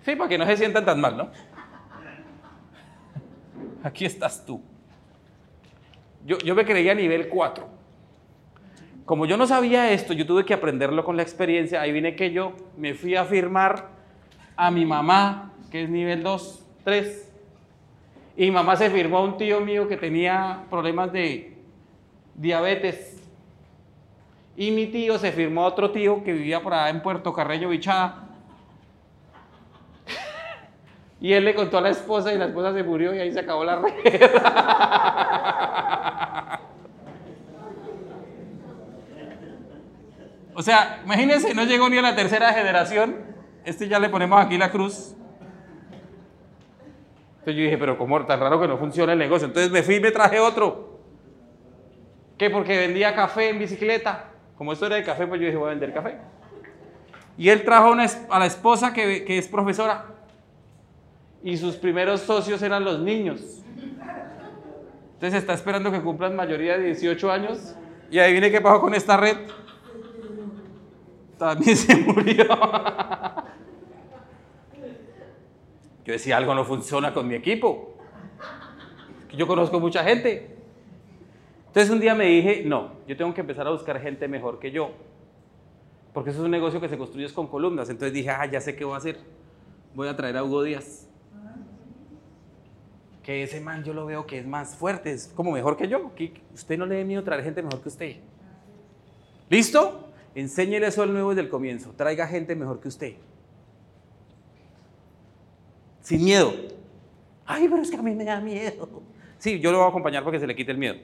Sí, 0.05 0.15
para 0.15 0.29
que 0.29 0.37
no 0.37 0.45
se 0.45 0.57
sientan 0.57 0.85
tan 0.85 1.01
mal, 1.01 1.17
¿no? 1.17 1.31
Aquí 3.81 4.05
estás 4.05 4.45
tú. 4.45 4.61
Yo, 6.27 6.37
yo 6.39 6.53
me 6.53 6.63
creía 6.63 6.93
nivel 6.93 7.27
4. 7.27 7.67
Como 9.03 9.25
yo 9.25 9.35
no 9.37 9.47
sabía 9.47 9.91
esto, 9.91 10.13
yo 10.13 10.27
tuve 10.27 10.45
que 10.45 10.53
aprenderlo 10.53 11.03
con 11.03 11.17
la 11.17 11.23
experiencia. 11.23 11.81
Ahí 11.81 11.91
vine 11.91 12.15
que 12.15 12.31
yo 12.31 12.53
me 12.77 12.93
fui 12.93 13.15
a 13.15 13.25
firmar 13.25 13.94
a 14.55 14.71
mi 14.71 14.85
mamá, 14.85 15.51
que 15.71 15.83
es 15.83 15.89
nivel 15.89 16.23
2, 16.23 16.65
3. 16.83 17.31
Y 18.37 18.45
mi 18.45 18.51
mamá 18.51 18.75
se 18.75 18.89
firmó 18.89 19.17
a 19.19 19.23
un 19.23 19.37
tío 19.37 19.61
mío 19.61 19.87
que 19.87 19.97
tenía 19.97 20.63
problemas 20.69 21.11
de 21.11 21.57
diabetes. 22.35 23.21
Y 24.57 24.71
mi 24.71 24.87
tío 24.87 25.17
se 25.17 25.31
firmó 25.31 25.63
a 25.63 25.67
otro 25.67 25.91
tío 25.91 26.23
que 26.23 26.33
vivía 26.33 26.61
por 26.61 26.73
allá 26.73 26.89
en 26.89 27.01
Puerto 27.01 27.33
Carreño, 27.33 27.69
Bichada 27.69 28.25
y 31.25 31.33
él 31.33 31.43
le 31.43 31.55
contó 31.55 31.79
a 31.79 31.81
la 31.81 31.89
esposa 31.89 32.31
y 32.31 32.37
la 32.37 32.45
esposa 32.45 32.71
se 32.71 32.83
murió 32.83 33.15
y 33.15 33.19
ahí 33.19 33.33
se 33.33 33.39
acabó 33.39 33.63
la 33.63 33.77
red. 33.81 34.31
o 40.53 40.61
sea, 40.61 41.01
imagínense, 41.03 41.55
no 41.55 41.63
llegó 41.63 41.89
ni 41.89 41.97
a 41.97 42.03
la 42.03 42.15
tercera 42.15 42.53
generación. 42.53 43.24
Este 43.65 43.87
ya 43.87 43.99
le 43.99 44.09
ponemos 44.09 44.39
aquí 44.39 44.57
la 44.57 44.69
cruz. 44.69 45.15
Entonces 47.39 47.55
yo 47.55 47.63
dije, 47.63 47.77
pero 47.77 47.97
como 47.97 48.23
tan 48.25 48.39
raro 48.39 48.61
que 48.61 48.67
no 48.67 48.77
funciona 48.77 49.13
el 49.13 49.19
negocio. 49.19 49.47
Entonces 49.47 49.71
me 49.71 49.81
fui 49.81 49.95
y 49.95 49.99
me 49.99 50.11
traje 50.11 50.39
otro. 50.39 50.99
¿Qué? 52.37 52.49
Porque 52.49 52.77
vendía 52.77 53.15
café 53.15 53.49
en 53.49 53.59
bicicleta. 53.59 54.31
Como 54.57 54.71
esto 54.71 54.85
era 54.85 54.95
de 54.95 55.03
café, 55.03 55.25
pues 55.25 55.41
yo 55.41 55.47
dije, 55.47 55.57
voy 55.57 55.67
a 55.67 55.69
vender 55.71 55.93
café. 55.93 56.17
Y 57.37 57.49
él 57.49 57.63
trajo 57.63 57.93
a 58.29 58.39
la 58.39 58.45
esposa 58.45 58.93
que, 58.93 59.25
es 59.27 59.47
profesora. 59.47 60.05
Y 61.43 61.57
sus 61.57 61.75
primeros 61.75 62.21
socios 62.21 62.61
eran 62.61 62.83
los 62.83 62.99
niños. 62.99 63.63
Entonces 65.13 65.39
está 65.39 65.53
esperando 65.53 65.91
que 65.91 66.01
cumplan 66.01 66.35
mayoría 66.35 66.77
de 66.77 66.85
18 66.85 67.31
años. 67.31 67.75
Y 68.11 68.19
ahí 68.19 68.31
viene 68.31 68.51
qué 68.51 68.61
pasó 68.61 68.79
con 68.79 68.93
esta 68.93 69.17
red. 69.17 69.37
También 71.37 71.75
se 71.75 71.95
murió. 71.95 72.45
Yo 76.05 76.13
decía, 76.13 76.37
algo 76.37 76.53
no 76.53 76.63
funciona 76.63 77.13
con 77.13 77.27
mi 77.27 77.35
equipo. 77.35 77.95
Yo 79.35 79.47
conozco 79.47 79.79
mucha 79.79 80.03
gente. 80.03 80.55
Entonces 81.67 81.91
un 81.91 81.99
día 81.99 82.15
me 82.15 82.25
dije, 82.25 82.63
no, 82.65 82.91
yo 83.07 83.17
tengo 83.17 83.33
que 83.33 83.41
empezar 83.41 83.67
a 83.67 83.71
buscar 83.71 83.99
gente 83.99 84.27
mejor 84.27 84.59
que 84.59 84.71
yo. 84.71 84.91
Porque 86.13 86.29
eso 86.29 86.39
es 86.39 86.45
un 86.45 86.51
negocio 86.51 86.79
que 86.79 86.87
se 86.87 86.97
construye 86.97 87.27
con 87.33 87.47
columnas. 87.47 87.89
Entonces 87.89 88.13
dije, 88.13 88.29
ah, 88.29 88.45
ya 88.45 88.61
sé 88.61 88.75
qué 88.75 88.85
voy 88.85 88.93
a 88.93 88.97
hacer. 88.97 89.17
Voy 89.93 90.07
a 90.07 90.15
traer 90.15 90.37
a 90.37 90.43
Hugo 90.43 90.63
Díaz. 90.63 91.09
Que 93.23 93.43
ese 93.43 93.59
man 93.59 93.83
yo 93.83 93.93
lo 93.93 94.05
veo 94.05 94.27
que 94.27 94.37
es 94.37 94.47
más 94.47 94.75
fuerte, 94.75 95.11
es 95.11 95.27
como 95.35 95.51
mejor 95.51 95.75
que 95.75 95.87
yo. 95.87 96.13
Que 96.15 96.41
usted 96.53 96.77
no 96.77 96.85
le 96.85 96.95
dé 96.95 97.03
miedo 97.03 97.23
traer 97.23 97.43
gente 97.43 97.61
mejor 97.63 97.81
que 97.81 97.89
usted. 97.89 98.15
¿Listo? 99.49 100.09
Enséñele 100.35 100.87
eso 100.87 101.01
al 101.01 101.11
nuevo 101.11 101.31
desde 101.31 101.41
el 101.41 101.49
comienzo. 101.49 101.91
Traiga 101.97 102.27
gente 102.27 102.55
mejor 102.55 102.79
que 102.79 102.87
usted. 102.87 103.15
Sin 106.05 106.23
miedo. 106.23 106.53
Ay, 107.47 107.67
pero 107.67 107.81
es 107.81 107.89
que 107.89 107.97
a 107.97 108.01
mí 108.03 108.13
me 108.13 108.23
da 108.23 108.39
miedo. 108.39 109.01
Sí, 109.39 109.59
yo 109.59 109.71
lo 109.71 109.79
voy 109.79 109.87
a 109.87 109.89
acompañar 109.89 110.23
porque 110.23 110.39
se 110.39 110.45
le 110.45 110.55
quite 110.55 110.71
el 110.71 110.77
miedo. 110.77 110.97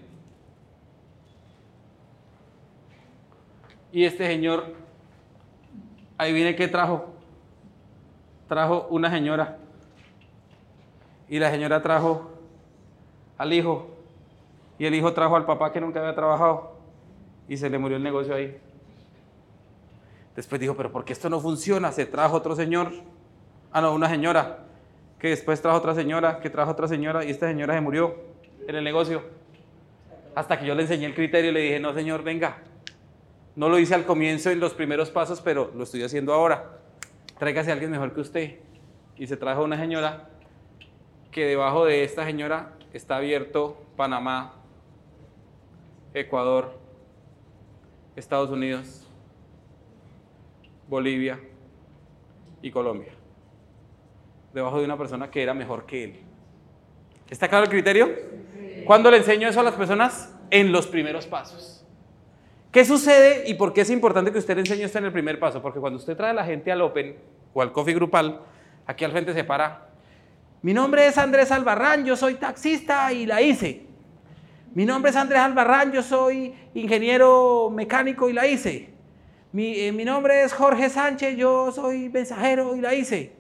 Y 3.92 4.06
este 4.06 4.28
señor, 4.28 4.76
ahí 6.20 6.32
viene 6.32 6.56
que 6.56 6.68
trajo. 6.68 7.16
Trajo 8.48 8.86
una 8.92 9.10
señora. 9.10 9.58
Y 11.28 11.40
la 11.40 11.50
señora 11.50 11.82
trajo 11.82 12.30
al 13.40 13.54
hijo. 13.54 13.90
Y 14.78 14.86
el 14.86 14.94
hijo 14.94 15.14
trajo 15.14 15.36
al 15.36 15.48
papá 15.48 15.72
que 15.72 15.82
nunca 15.82 16.00
había 16.00 16.14
trabajado. 16.14 16.76
Y 17.48 17.58
se 17.58 17.72
le 17.72 17.80
murió 17.80 17.98
el 17.98 18.04
negocio 18.04 18.36
ahí. 18.36 18.56
Después 20.36 20.62
dijo, 20.62 20.76
pero 20.76 20.92
¿por 20.92 21.04
qué 21.06 21.14
esto 21.14 21.28
no 21.28 21.40
funciona? 21.40 21.92
Se 21.92 22.06
trajo 22.06 22.38
otro 22.38 22.56
señor. 22.56 22.92
Ah, 23.72 23.82
no, 23.82 23.96
una 23.96 24.08
señora. 24.08 24.68
Que 25.22 25.30
después 25.30 25.62
trajo 25.62 25.78
otra 25.78 25.94
señora, 25.94 26.40
que 26.40 26.50
trajo 26.50 26.72
otra 26.72 26.88
señora. 26.88 27.24
Y 27.24 27.30
esta 27.30 27.48
señora 27.48 27.76
se 27.76 27.82
murió 27.82 28.16
en 28.68 28.76
el 28.76 28.84
negocio. 28.84 29.22
Hasta 30.34 30.58
que 30.58 30.66
yo 30.66 30.74
le 30.74 30.82
enseñé 30.82 31.06
el 31.06 31.14
criterio 31.14 31.52
y 31.52 31.54
le 31.54 31.60
dije, 31.60 31.80
no, 31.80 31.94
señor, 31.94 32.24
venga, 32.24 32.58
no 33.56 33.70
lo 33.70 33.78
hice 33.78 33.94
al 33.94 34.04
comienzo 34.04 34.50
en 34.50 34.60
los 34.60 34.74
primeros 34.74 35.12
pasos, 35.12 35.40
pero 35.40 35.72
lo 35.76 35.84
estoy 35.84 36.02
haciendo 36.02 36.34
ahora. 36.34 36.80
Tráigase 37.38 37.70
a 37.70 37.74
alguien 37.74 37.92
mejor 37.92 38.16
que 38.16 38.22
usted. 38.22 38.56
Y 39.16 39.28
se 39.28 39.38
trajo 39.38 39.64
una 39.64 39.78
señora 39.78 40.30
que 41.30 41.46
debajo 41.46 41.86
de 41.86 42.04
esta 42.04 42.26
señora 42.26 42.74
está 42.92 43.18
abierto 43.18 43.78
Panamá, 43.96 44.56
Ecuador, 46.16 46.80
Estados 48.16 48.50
Unidos, 48.50 49.08
Bolivia 50.90 51.40
y 52.64 52.72
Colombia. 52.72 53.21
Debajo 54.54 54.80
de 54.80 54.86
una 54.86 54.98
persona 54.98 55.32
que 55.32 55.44
era 55.44 55.54
mejor 55.54 55.86
que 55.86 56.04
él. 56.04 56.20
¿Está 57.30 57.48
claro 57.48 57.64
el 57.64 57.70
criterio? 57.70 58.10
¿Cuándo 58.86 59.10
le 59.10 59.18
enseño 59.18 59.48
eso 59.48 59.62
a 59.62 59.64
las 59.64 59.76
personas? 59.76 60.36
En 60.50 60.72
los 60.72 60.88
primeros 60.88 61.26
pasos. 61.28 61.86
¿Qué 62.72 62.86
sucede 62.86 63.50
y 63.50 63.54
por 63.54 63.74
qué 63.74 63.82
es 63.82 63.90
importante 63.90 64.32
que 64.32 64.40
usted 64.40 64.56
le 64.56 64.62
enseñe 64.62 64.84
esto 64.84 64.98
en 64.98 65.06
el 65.06 65.12
primer 65.12 65.40
paso? 65.40 65.62
Porque 65.62 65.80
cuando 65.80 65.98
usted 65.98 66.16
trae 66.16 66.32
a 66.32 66.34
la 66.34 66.46
gente 66.46 66.72
al 66.72 66.82
Open 66.82 67.16
o 67.54 67.62
al 67.62 67.72
Coffee 67.72 67.94
Grupal, 67.94 68.42
aquí 68.86 69.06
al 69.06 69.12
frente 69.12 69.34
se 69.34 69.44
para. 69.44 69.90
Mi 70.62 70.74
nombre 70.74 71.06
es 71.08 71.18
Andrés 71.18 71.52
Albarrán, 71.52 72.06
yo 72.06 72.16
soy 72.16 72.36
taxista 72.36 73.12
y 73.12 73.26
la 73.26 73.42
hice. 73.42 73.86
Mi 74.74 74.86
nombre 74.86 75.12
es 75.12 75.18
Andrés 75.18 75.42
Albarrán, 75.42 75.92
yo 75.92 76.02
soy 76.02 76.54
ingeniero 76.74 77.70
mecánico 77.70 78.30
y 78.30 78.34
la 78.34 78.48
hice. 78.48 78.90
Mi, 79.52 79.78
eh, 79.80 79.92
mi 79.92 80.06
nombre 80.06 80.44
es 80.44 80.54
Jorge 80.54 80.90
Sánchez, 80.90 81.36
yo 81.36 81.72
soy 81.74 82.08
mensajero 82.10 82.76
y 82.76 82.82
la 82.82 82.94
hice. 82.94 83.34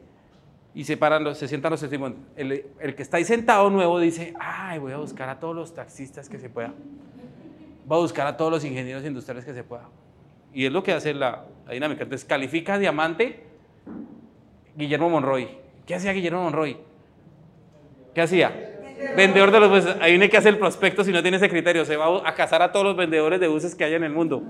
Y 0.73 0.85
se 0.85 0.95
paran, 0.95 1.35
se 1.35 1.47
sientan 1.47 1.71
los 1.71 1.81
testimonios. 1.81 2.21
El, 2.35 2.65
el 2.79 2.95
que 2.95 3.03
está 3.03 3.17
ahí 3.17 3.25
sentado 3.25 3.69
nuevo 3.69 3.99
dice, 3.99 4.33
ay, 4.39 4.79
voy 4.79 4.93
a 4.93 4.97
buscar 4.97 5.29
a 5.29 5.39
todos 5.39 5.55
los 5.55 5.73
taxistas 5.73 6.29
que 6.29 6.39
se 6.39 6.49
pueda 6.49 6.73
va 7.91 7.97
a 7.97 7.99
buscar 7.99 8.27
a 8.27 8.37
todos 8.37 8.51
los 8.51 8.63
ingenieros 8.63 9.03
industriales 9.05 9.45
que 9.45 9.53
se 9.53 9.63
pueda. 9.63 9.89
Y 10.53 10.65
es 10.65 10.71
lo 10.71 10.83
que 10.83 10.93
hace 10.93 11.13
la, 11.13 11.45
dinámica. 11.69 12.03
Entonces, 12.03 12.27
califica 12.27 12.77
diamante 12.77 13.43
Guillermo 14.75 15.09
Monroy. 15.09 15.47
¿Qué 15.85 15.95
hacía 15.95 16.11
Guillermo 16.13 16.43
Monroy? 16.43 16.77
¿Qué 18.13 18.21
hacía? 18.21 18.69
Vendedor 19.15 19.51
de 19.51 19.59
los 19.59 19.69
buses. 19.69 19.95
Ahí 20.01 20.17
no 20.17 20.23
hay 20.23 20.29
que 20.29 20.37
hacer 20.37 20.53
el 20.53 20.59
prospecto 20.59 21.03
si 21.03 21.11
no 21.11 21.21
tiene 21.21 21.37
ese 21.37 21.49
criterio. 21.49 21.85
Se 21.85 21.97
va 21.97 22.27
a 22.27 22.35
cazar 22.35 22.61
a 22.61 22.71
todos 22.71 22.85
los 22.85 22.95
vendedores 22.95 23.39
de 23.39 23.47
buses 23.47 23.75
que 23.75 23.83
hay 23.83 23.93
en 23.93 24.03
el 24.03 24.11
mundo. 24.11 24.43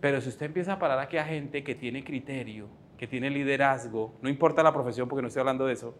Pero 0.00 0.20
si 0.20 0.28
usted 0.28 0.46
empieza 0.46 0.74
a 0.74 0.78
parar 0.78 0.98
aquí 0.98 1.16
a 1.16 1.24
gente 1.24 1.64
que 1.64 1.74
tiene 1.74 2.04
criterio, 2.04 2.66
que 2.96 3.06
tiene 3.06 3.30
liderazgo, 3.30 4.12
no 4.22 4.28
importa 4.28 4.62
la 4.62 4.72
profesión 4.72 5.08
porque 5.08 5.22
no 5.22 5.28
estoy 5.28 5.40
hablando 5.40 5.66
de 5.66 5.74
eso, 5.74 5.94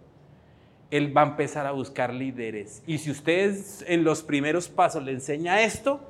él 0.90 1.16
va 1.16 1.22
a 1.22 1.26
empezar 1.26 1.66
a 1.66 1.72
buscar 1.72 2.12
líderes. 2.12 2.82
Y 2.86 2.98
si 2.98 3.10
ustedes 3.10 3.84
en 3.86 4.04
los 4.04 4.22
primeros 4.22 4.68
pasos 4.68 5.02
le 5.02 5.12
enseña 5.12 5.62
esto, 5.62 6.00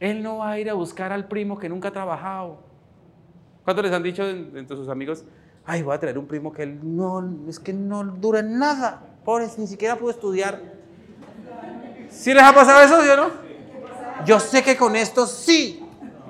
él 0.00 0.22
no 0.22 0.38
va 0.38 0.52
a 0.52 0.58
ir 0.58 0.68
a 0.68 0.74
buscar 0.74 1.12
al 1.12 1.28
primo 1.28 1.58
que 1.58 1.68
nunca 1.68 1.88
ha 1.88 1.92
trabajado. 1.92 2.58
¿Cuántos 3.64 3.84
les 3.84 3.94
han 3.94 4.02
dicho 4.02 4.28
entre 4.28 4.76
sus 4.76 4.88
amigos? 4.88 5.24
Ay, 5.64 5.82
voy 5.82 5.94
a 5.94 6.00
traer 6.00 6.18
un 6.18 6.26
primo 6.26 6.52
que 6.52 6.64
él 6.64 6.80
no, 6.82 7.48
es 7.48 7.60
que 7.60 7.72
no 7.72 8.02
dura 8.02 8.40
en 8.40 8.58
nada. 8.58 9.00
Pobre, 9.24 9.46
ni 9.58 9.68
siquiera 9.68 9.96
pudo 9.96 10.10
estudiar. 10.10 10.60
¿Sí 12.10 12.34
les 12.34 12.42
ha 12.42 12.52
pasado 12.52 12.82
eso, 12.82 13.04
yo 13.04 13.16
no? 13.16 13.30
Yo 14.26 14.40
sé 14.40 14.64
que 14.64 14.76
con 14.76 14.96
esto 14.96 15.26
sí. 15.26 15.81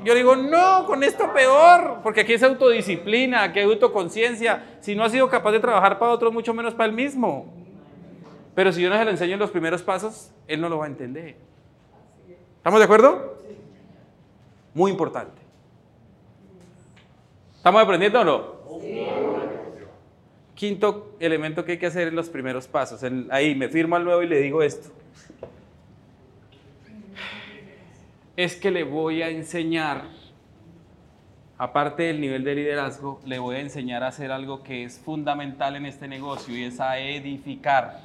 Yo 0.05 0.15
digo, 0.15 0.35
no, 0.37 0.87
con 0.87 1.03
esto 1.05 1.33
peor, 1.33 2.01
porque 2.03 2.23
aquí 2.23 2.33
es 2.33 2.43
autodisciplina, 2.43 3.45
aquí 3.45 3.61
hay 3.61 3.65
autoconciencia. 3.67 4.79
Si 4.81 4.95
no 4.95 5.05
ha 5.05 5.09
sido 5.09 5.29
capaz 5.29 5.53
de 5.53 5.61
trabajar 5.61 5.99
para 5.99 6.13
otro, 6.13 6.33
mucho 6.33 6.53
menos 6.53 6.75
para 6.75 6.89
él 6.89 6.93
mismo. 6.93 7.53
Pero 8.55 8.73
si 8.73 8.83
yo 8.83 8.91
no 8.91 8.97
se 8.97 9.05
lo 9.05 9.11
enseño 9.11 9.35
en 9.35 9.39
los 9.41 9.51
primeros 9.51 9.83
pasos, 9.83 10.31
él 10.47 10.61
no 10.61 10.69
lo 10.69 10.79
va 10.79 10.85
a 10.85 10.89
entender. 10.89 11.37
¿Estamos 12.57 12.81
de 12.81 12.85
acuerdo? 12.85 13.39
Muy 14.75 14.91
importante. 14.91 15.41
¿Estamos 17.57 17.83
aprendiendo 17.83 18.21
o 18.21 18.25
no? 18.25 18.63
Quinto 20.55 21.17
elemento 21.21 21.65
que 21.65 21.73
hay 21.73 21.79
que 21.79 21.87
hacer 21.87 22.09
en 22.09 22.17
los 22.17 22.29
primeros 22.29 22.67
pasos. 22.67 23.01
ahí 23.31 23.55
me 23.55 23.69
firmo 23.69 23.97
al 23.97 24.05
nuevo 24.05 24.23
y 24.23 24.27
le 24.27 24.39
digo 24.39 24.63
esto. 24.63 24.91
Es 28.37 28.57
que 28.57 28.71
le 28.71 28.85
voy 28.85 29.23
a 29.23 29.29
enseñar, 29.29 30.05
aparte 31.59 32.05
del 32.05 32.21
nivel 32.21 32.45
de 32.45 32.55
liderazgo, 32.55 33.21
le 33.27 33.39
voy 33.39 33.57
a 33.57 33.61
enseñar 33.61 34.03
a 34.03 34.09
hacer 34.09 34.33
algo 34.33 34.63
que 34.63 34.85
es 34.85 34.99
fundamental 34.99 35.77
en 35.77 35.87
este 35.87 36.09
negocio 36.09 36.57
y 36.57 36.65
es 36.65 36.81
a 36.81 36.99
edificar. 36.99 38.01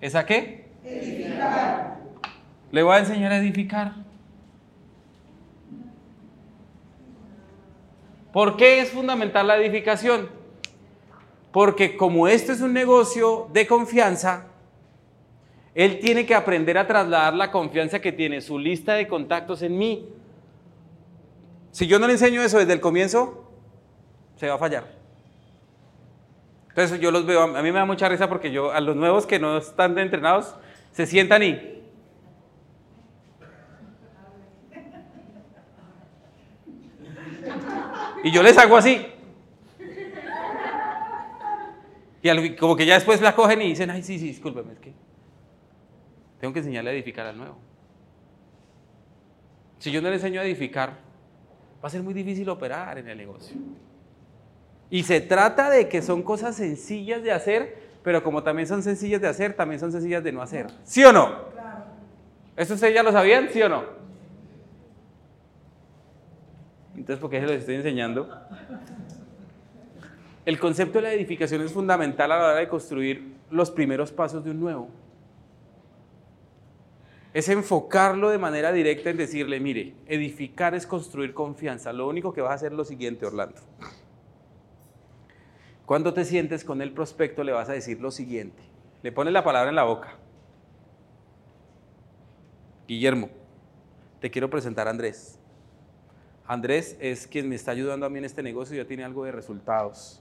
¿Es 0.00 0.14
a 0.14 0.26
qué? 0.26 0.66
Edificar. 0.84 1.98
Le 2.72 2.82
voy 2.82 2.94
a 2.94 2.98
enseñar 2.98 3.32
a 3.32 3.38
edificar. 3.38 3.92
¿Por 8.32 8.56
qué 8.56 8.80
es 8.80 8.90
fundamental 8.90 9.46
la 9.46 9.56
edificación? 9.56 10.28
Porque 11.52 11.96
como 11.96 12.28
este 12.28 12.52
es 12.52 12.60
un 12.60 12.72
negocio 12.72 13.48
de 13.52 13.66
confianza, 13.66 14.49
él 15.74 16.00
tiene 16.00 16.26
que 16.26 16.34
aprender 16.34 16.76
a 16.78 16.86
trasladar 16.86 17.34
la 17.34 17.50
confianza 17.50 18.00
que 18.00 18.12
tiene 18.12 18.40
su 18.40 18.58
lista 18.58 18.94
de 18.94 19.06
contactos 19.06 19.62
en 19.62 19.78
mí. 19.78 20.08
Si 21.70 21.86
yo 21.86 21.98
no 21.98 22.06
le 22.06 22.14
enseño 22.14 22.42
eso 22.42 22.58
desde 22.58 22.72
el 22.72 22.80
comienzo, 22.80 23.48
se 24.36 24.48
va 24.48 24.54
a 24.54 24.58
fallar. 24.58 24.84
Entonces 26.70 27.00
yo 27.00 27.10
los 27.10 27.26
veo, 27.26 27.42
a 27.42 27.62
mí 27.62 27.72
me 27.72 27.78
da 27.78 27.84
mucha 27.84 28.08
risa 28.08 28.28
porque 28.28 28.50
yo 28.50 28.72
a 28.72 28.80
los 28.80 28.96
nuevos 28.96 29.26
que 29.26 29.38
no 29.38 29.58
están 29.58 29.96
entrenados, 29.98 30.54
se 30.92 31.06
sientan 31.06 31.42
y... 31.42 31.50
Y 38.22 38.32
yo 38.32 38.42
les 38.42 38.58
hago 38.58 38.76
así. 38.76 39.06
Y 42.22 42.56
como 42.56 42.76
que 42.76 42.84
ya 42.84 42.94
después 42.94 43.20
la 43.22 43.34
cogen 43.34 43.62
y 43.62 43.68
dicen, 43.68 43.90
ay, 43.90 44.02
sí, 44.02 44.18
sí, 44.18 44.26
discúlpeme, 44.26 44.74
es 44.74 44.78
que... 44.78 44.92
Tengo 46.40 46.52
que 46.54 46.60
enseñarle 46.60 46.90
a 46.90 46.92
edificar 46.94 47.26
al 47.26 47.36
nuevo. 47.36 47.56
Si 49.78 49.90
yo 49.90 50.00
no 50.02 50.08
le 50.08 50.16
enseño 50.16 50.40
a 50.40 50.44
edificar, 50.44 50.90
va 51.82 51.88
a 51.88 51.90
ser 51.90 52.02
muy 52.02 52.14
difícil 52.14 52.48
operar 52.48 52.98
en 52.98 53.08
el 53.08 53.18
negocio. 53.18 53.56
Y 54.90 55.02
se 55.02 55.20
trata 55.20 55.70
de 55.70 55.88
que 55.88 56.02
son 56.02 56.22
cosas 56.22 56.56
sencillas 56.56 57.22
de 57.22 57.32
hacer, 57.32 57.78
pero 58.02 58.22
como 58.22 58.42
también 58.42 58.66
son 58.66 58.82
sencillas 58.82 59.20
de 59.20 59.28
hacer, 59.28 59.54
también 59.54 59.78
son 59.78 59.92
sencillas 59.92 60.24
de 60.24 60.32
no 60.32 60.42
hacer. 60.42 60.66
¿Sí 60.82 61.04
o 61.04 61.12
no? 61.12 61.50
¿Esto 62.56 62.74
ustedes 62.74 62.94
ya 62.94 63.02
lo 63.02 63.12
sabían, 63.12 63.48
sí 63.50 63.62
o 63.62 63.68
no? 63.68 63.84
Entonces, 66.96 67.20
¿por 67.20 67.30
qué 67.30 67.40
se 67.40 67.46
los 67.46 67.56
estoy 67.56 67.76
enseñando? 67.76 68.28
El 70.44 70.58
concepto 70.58 70.98
de 70.98 71.02
la 71.02 71.12
edificación 71.12 71.62
es 71.62 71.72
fundamental 71.72 72.32
a 72.32 72.38
la 72.38 72.44
hora 72.44 72.56
de 72.56 72.68
construir 72.68 73.34
los 73.50 73.70
primeros 73.70 74.10
pasos 74.10 74.44
de 74.44 74.50
un 74.50 74.60
nuevo. 74.60 74.88
Es 77.32 77.48
enfocarlo 77.48 78.30
de 78.30 78.38
manera 78.38 78.72
directa 78.72 79.10
en 79.10 79.16
decirle, 79.16 79.60
mire, 79.60 79.94
edificar 80.06 80.74
es 80.74 80.86
construir 80.86 81.32
confianza. 81.32 81.92
Lo 81.92 82.08
único 82.08 82.32
que 82.32 82.40
vas 82.40 82.50
a 82.50 82.54
hacer 82.54 82.72
es 82.72 82.78
lo 82.78 82.84
siguiente, 82.84 83.24
Orlando. 83.24 83.60
Cuando 85.86 86.12
te 86.12 86.24
sientes 86.24 86.64
con 86.64 86.82
el 86.82 86.92
prospecto 86.92 87.44
le 87.44 87.52
vas 87.52 87.68
a 87.68 87.72
decir 87.72 88.00
lo 88.00 88.10
siguiente. 88.10 88.62
Le 89.02 89.12
pones 89.12 89.32
la 89.32 89.44
palabra 89.44 89.70
en 89.70 89.76
la 89.76 89.84
boca. 89.84 90.16
Guillermo, 92.86 93.30
te 94.20 94.30
quiero 94.30 94.50
presentar 94.50 94.88
a 94.88 94.90
Andrés. 94.90 95.38
Andrés 96.46 96.96
es 97.00 97.28
quien 97.28 97.48
me 97.48 97.54
está 97.54 97.70
ayudando 97.70 98.06
a 98.06 98.10
mí 98.10 98.18
en 98.18 98.24
este 98.24 98.42
negocio 98.42 98.74
y 98.74 98.78
ya 98.78 98.86
tiene 98.86 99.04
algo 99.04 99.24
de 99.24 99.30
resultados. 99.30 100.20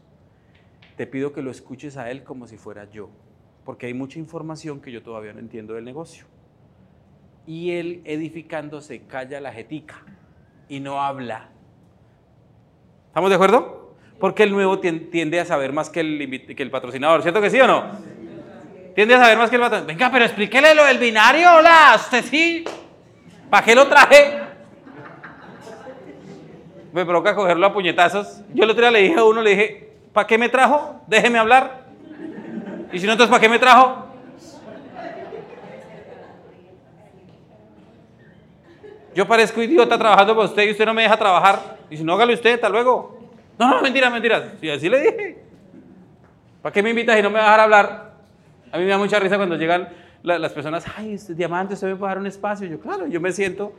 Te 0.96 1.08
pido 1.08 1.34
que 1.34 1.42
lo 1.42 1.50
escuches 1.50 1.98
a 1.98 2.12
él 2.12 2.24
como 2.24 2.46
si 2.46 2.58
fuera 2.58 2.88
yo, 2.92 3.10
porque 3.66 3.88
hay 3.88 3.96
mucha 3.96 4.20
información 4.20 4.80
que 4.80 4.92
yo 4.92 5.02
todavía 5.02 5.34
no 5.34 5.40
entiendo 5.40 5.74
del 5.74 5.86
negocio. 5.86 6.26
Y 7.50 7.72
él 7.72 8.04
edificándose 8.06 9.08
calla 9.08 9.42
la 9.42 9.52
jetica 9.52 10.04
y 10.68 10.80
no 10.80 11.02
habla. 11.02 11.50
¿Estamos 13.08 13.32
de 13.32 13.38
acuerdo? 13.38 13.96
Porque 14.20 14.44
el 14.44 14.52
nuevo 14.52 14.78
tiende 14.78 15.40
a 15.40 15.46
saber 15.46 15.74
más 15.74 15.90
que 15.90 16.02
el, 16.02 16.56
que 16.56 16.62
el 16.62 16.70
patrocinador, 16.70 17.24
¿cierto 17.24 17.42
que 17.42 17.50
sí 17.50 17.60
o 17.60 17.66
no? 17.66 17.86
Tiende 18.94 19.16
a 19.16 19.20
saber 19.20 19.40
más 19.40 19.50
que 19.50 19.56
el 19.56 19.64
patrocinador. 19.64 19.88
Venga, 19.88 20.12
pero 20.12 20.26
explíquele 20.26 20.76
lo 20.76 20.86
del 20.86 21.00
binario, 21.00 21.56
hola, 21.56 21.94
usted 21.96 22.24
sí. 22.24 22.66
¿Para 23.50 23.66
qué 23.66 23.74
lo 23.74 23.88
traje? 23.88 24.42
Me 26.94 27.04
provoca 27.04 27.34
cogerlo 27.34 27.66
a 27.66 27.74
puñetazos. 27.74 28.44
Yo 28.54 28.64
el 28.64 28.70
otro 28.70 28.84
día 28.84 28.92
le 28.92 29.02
dije 29.02 29.16
a 29.16 29.24
uno, 29.24 29.42
le 29.42 29.50
dije, 29.50 29.94
¿para 30.14 30.28
qué 30.28 30.38
me 30.38 30.50
trajo? 30.50 31.02
Déjeme 31.08 31.40
hablar. 31.40 31.86
Y 32.94 33.00
si 33.00 33.08
no, 33.08 33.14
entonces, 33.14 33.32
¿para 33.32 33.42
qué 33.42 33.50
me 33.50 33.58
trajo? 33.58 34.09
Yo 39.20 39.28
parezco 39.28 39.62
idiota 39.62 39.98
trabajando 39.98 40.34
para 40.34 40.48
usted 40.48 40.66
y 40.66 40.72
usted 40.72 40.86
no 40.86 40.94
me 40.94 41.02
deja 41.02 41.18
trabajar. 41.18 41.78
Y 41.90 41.98
si 41.98 42.06
no, 42.06 42.14
hágalo 42.14 42.32
usted, 42.32 42.54
hasta 42.54 42.70
luego. 42.70 43.20
No, 43.60 43.68
no, 43.68 43.82
mentira, 43.82 44.10
mentira. 44.10 44.54
Sí, 44.62 44.70
así 44.70 44.88
le 44.88 45.02
dije. 45.02 45.44
¿Para 46.62 46.72
qué 46.72 46.82
me 46.82 46.92
invitas 46.92 47.20
y 47.20 47.22
no 47.22 47.30
me 47.30 47.34
vas 47.34 47.44
a 47.44 47.46
dejar 47.48 47.60
hablar? 47.60 48.14
A 48.72 48.78
mí 48.78 48.86
me 48.86 48.92
da 48.92 48.98
mucha 48.98 49.20
risa 49.20 49.36
cuando 49.36 49.58
llegan 49.58 49.90
las 50.24 50.54
personas, 50.54 50.86
ay, 50.96 51.16
este 51.16 51.36
diamante, 51.36 51.74
usted 51.74 51.88
me 51.88 51.98
puede 51.98 52.12
dar 52.12 52.20
un 52.20 52.28
espacio. 52.28 52.66
Yo, 52.66 52.80
claro, 52.80 53.08
yo 53.08 53.20
me 53.20 53.34
siento 53.34 53.74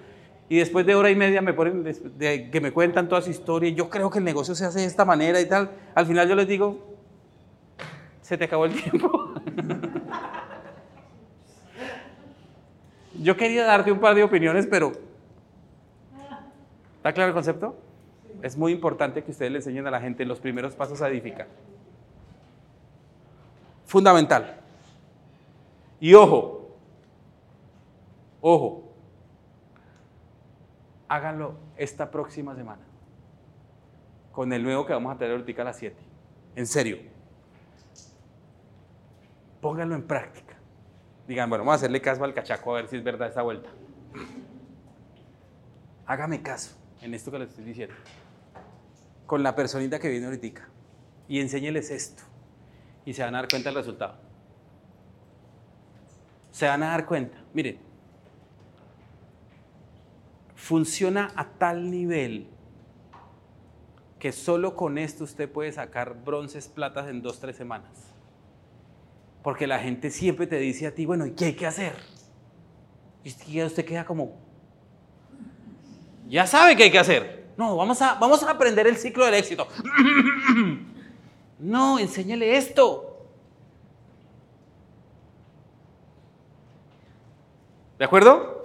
y 0.50 0.58
después 0.58 0.84
de 0.84 0.94
hora 0.94 1.08
y 1.08 1.16
media 1.16 1.40
me 1.40 1.54
ponen, 1.54 1.90
que 2.18 2.60
me 2.60 2.70
cuentan 2.72 3.08
toda 3.08 3.22
su 3.22 3.30
historia, 3.30 3.70
yo 3.70 3.88
creo 3.88 4.10
que 4.10 4.18
el 4.18 4.26
negocio 4.26 4.54
se 4.54 4.66
hace 4.66 4.80
de 4.80 4.84
esta 4.84 5.06
manera 5.06 5.40
y 5.40 5.48
tal. 5.48 5.70
Al 5.94 6.04
final 6.04 6.28
yo 6.28 6.34
les 6.34 6.48
digo, 6.48 6.98
se 8.20 8.36
te 8.36 8.44
acabó 8.44 8.66
el 8.66 8.74
tiempo. 8.74 9.32
yo 13.22 13.34
quería 13.38 13.64
darte 13.64 13.90
un 13.90 14.00
par 14.00 14.14
de 14.14 14.22
opiniones, 14.22 14.66
pero 14.66 15.08
¿está 17.00 17.14
claro 17.14 17.28
el 17.28 17.34
concepto? 17.34 17.76
Es 18.42 18.56
muy 18.56 18.72
importante 18.72 19.24
que 19.24 19.30
ustedes 19.30 19.50
le 19.50 19.58
enseñen 19.58 19.86
a 19.86 19.90
la 19.90 20.00
gente 20.00 20.24
los 20.26 20.38
primeros 20.38 20.74
pasos 20.74 21.00
a 21.00 21.08
edificar. 21.08 21.46
Fundamental. 23.86 24.60
Y 25.98 26.12
ojo, 26.14 26.76
ojo, 28.40 28.92
háganlo 31.08 31.54
esta 31.76 32.10
próxima 32.10 32.54
semana. 32.54 32.82
Con 34.32 34.52
el 34.52 34.62
nuevo 34.62 34.86
que 34.86 34.92
vamos 34.92 35.14
a 35.14 35.18
tener 35.18 35.36
ahorita 35.36 35.62
a 35.62 35.64
las 35.64 35.76
7. 35.76 35.96
En 36.56 36.66
serio. 36.66 36.98
Pónganlo 39.60 39.94
en 39.94 40.06
práctica. 40.06 40.54
Digan, 41.26 41.48
bueno, 41.48 41.64
vamos 41.64 41.72
a 41.72 41.76
hacerle 41.76 42.00
caso 42.00 42.24
al 42.24 42.34
cachaco 42.34 42.72
a 42.72 42.76
ver 42.76 42.88
si 42.88 42.96
es 42.96 43.04
verdad 43.04 43.28
esta 43.28 43.42
vuelta. 43.42 43.70
Hágame 46.06 46.42
caso 46.42 46.79
en 47.02 47.14
esto 47.14 47.30
que 47.30 47.38
les 47.38 47.50
estoy 47.50 47.64
diciendo. 47.64 47.94
Con 49.26 49.42
la 49.42 49.54
personita 49.54 49.98
que 49.98 50.08
viene 50.08 50.26
ahorita. 50.26 50.68
Y 51.28 51.40
enséñeles 51.40 51.90
esto. 51.90 52.22
Y 53.04 53.14
se 53.14 53.22
van 53.22 53.34
a 53.34 53.38
dar 53.38 53.48
cuenta 53.48 53.68
del 53.70 53.76
resultado. 53.76 54.16
Se 56.50 56.66
van 56.66 56.82
a 56.82 56.88
dar 56.88 57.06
cuenta. 57.06 57.38
Miren, 57.54 57.78
funciona 60.54 61.32
a 61.36 61.48
tal 61.48 61.90
nivel 61.90 62.48
que 64.18 64.32
solo 64.32 64.76
con 64.76 64.98
esto 64.98 65.24
usted 65.24 65.50
puede 65.50 65.72
sacar 65.72 66.22
bronces, 66.22 66.68
platas 66.68 67.08
en 67.08 67.22
dos, 67.22 67.40
tres 67.40 67.56
semanas. 67.56 67.90
Porque 69.42 69.66
la 69.66 69.78
gente 69.78 70.10
siempre 70.10 70.46
te 70.46 70.58
dice 70.58 70.86
a 70.86 70.94
ti, 70.94 71.06
bueno, 71.06 71.24
¿y 71.24 71.32
qué 71.32 71.46
hay 71.46 71.54
que 71.54 71.66
hacer? 71.66 71.94
Y 73.24 73.62
usted 73.62 73.84
queda 73.84 74.04
como, 74.04 74.36
ya 76.30 76.46
sabe 76.46 76.76
qué 76.76 76.84
hay 76.84 76.90
que 76.90 76.98
hacer. 76.98 77.50
No, 77.56 77.76
vamos 77.76 78.00
a, 78.00 78.14
vamos 78.14 78.42
a 78.42 78.50
aprender 78.50 78.86
el 78.86 78.96
ciclo 78.96 79.24
del 79.26 79.34
éxito. 79.34 79.66
No, 81.58 81.98
enséñele 81.98 82.56
esto. 82.56 83.26
¿De 87.98 88.04
acuerdo? 88.06 88.64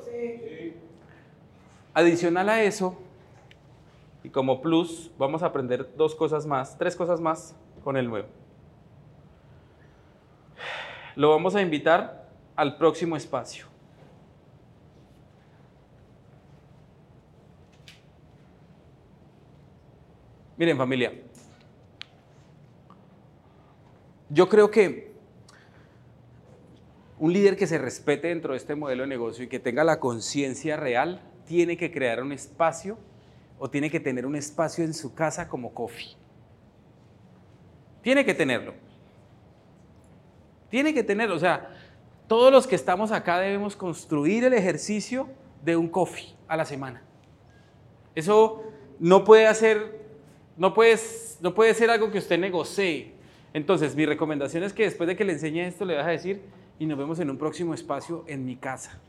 Adicional 1.93 2.47
a 2.49 2.63
eso, 2.63 2.97
y 4.25 4.29
como 4.29 4.61
plus, 4.61 5.11
vamos 5.17 5.43
a 5.43 5.45
aprender 5.45 5.93
dos 5.95 6.15
cosas 6.15 6.45
más, 6.45 6.77
tres 6.77 6.95
cosas 6.95 7.21
más 7.21 7.55
con 7.83 7.95
el 7.95 8.09
nuevo. 8.09 8.27
Lo 11.15 11.29
vamos 11.29 11.55
a 11.55 11.61
invitar 11.61 12.27
al 12.55 12.77
próximo 12.77 13.15
espacio. 13.15 13.67
Miren 20.57 20.77
familia, 20.77 21.13
yo 24.29 24.47
creo 24.47 24.71
que 24.71 25.13
un 27.19 27.33
líder 27.33 27.55
que 27.55 27.67
se 27.67 27.77
respete 27.77 28.29
dentro 28.29 28.53
de 28.53 28.57
este 28.57 28.75
modelo 28.75 29.03
de 29.03 29.07
negocio 29.07 29.45
y 29.45 29.47
que 29.47 29.59
tenga 29.59 29.83
la 29.83 29.99
conciencia 29.99 30.75
real 30.77 31.21
tiene 31.45 31.77
que 31.77 31.91
crear 31.91 32.21
un 32.21 32.31
espacio 32.31 32.97
o 33.59 33.69
tiene 33.69 33.89
que 33.89 33.99
tener 33.99 34.25
un 34.25 34.35
espacio 34.35 34.83
en 34.83 34.93
su 34.93 35.13
casa 35.13 35.47
como 35.47 35.73
coffee. 35.73 36.15
Tiene 38.01 38.25
que 38.25 38.33
tenerlo. 38.33 38.73
Tiene 40.69 40.93
que 40.93 41.03
tenerlo. 41.03 41.35
O 41.35 41.39
sea, 41.39 41.69
todos 42.27 42.51
los 42.51 42.67
que 42.67 42.75
estamos 42.75 43.11
acá 43.11 43.39
debemos 43.39 43.75
construir 43.75 44.43
el 44.43 44.53
ejercicio 44.53 45.29
de 45.63 45.75
un 45.75 45.87
coffee 45.87 46.35
a 46.47 46.57
la 46.57 46.65
semana. 46.65 47.01
Eso 48.13 48.63
no 48.99 49.23
puede 49.23 49.47
hacer, 49.47 50.04
no 50.57 50.73
puede, 50.73 50.97
no 51.41 51.53
puede 51.53 51.73
ser 51.73 51.89
algo 51.89 52.11
que 52.11 52.17
usted 52.17 52.39
negocie. 52.39 53.13
Entonces, 53.53 53.95
mi 53.95 54.05
recomendación 54.05 54.63
es 54.63 54.73
que 54.73 54.83
después 54.83 55.07
de 55.07 55.15
que 55.15 55.23
le 55.23 55.33
enseñe 55.33 55.61
esto, 55.61 55.85
le 55.85 55.95
vas 55.95 56.05
a 56.05 56.09
decir, 56.09 56.41
y 56.79 56.85
nos 56.85 56.97
vemos 56.97 57.19
en 57.19 57.29
un 57.29 57.37
próximo 57.37 57.73
espacio 57.73 58.25
en 58.27 58.45
mi 58.45 58.55
casa. 58.55 58.99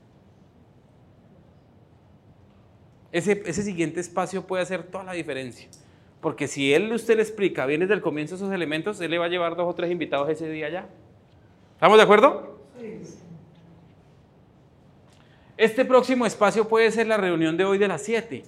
ese, 3.17 3.63
siguiente 3.63 4.01
espacio 4.01 4.47
puede 4.47 4.63
hacer 4.63 4.83
toda 4.83 5.05
la 5.05 5.13
diferencia. 5.13 5.69
Porque 6.21 6.49
si 6.49 6.75
él 6.75 6.93
usted 6.93 7.17
le 7.17 7.23
explica 7.23 7.65
bien 7.65 7.81
desde 7.81 7.95
el 7.95 8.03
comienzo 8.03 8.35
esos 8.35 8.53
elementos, 8.53 9.01
él 9.01 9.11
le 9.11 9.19
va 9.19 9.27
a 9.27 9.29
llevar 9.29 9.57
dos 9.57 9.67
o 9.69 9.75
tres 9.75 9.91
invitados 9.91 10.29
ese 10.29 10.49
día 10.51 10.69
ya. 10.69 10.89
¿Estamos 11.75 11.97
de 11.97 12.03
acuerdo? 12.03 12.61
Sí. 12.79 13.01
Este 15.57 15.85
próximo 15.87 16.27
espacio 16.27 16.69
puede 16.69 16.91
ser 16.91 17.07
la 17.07 17.17
reunión 17.17 17.57
de 17.57 17.65
hoy 17.65 17.79
de 17.79 17.89
las 17.89 18.03
7. 18.03 18.45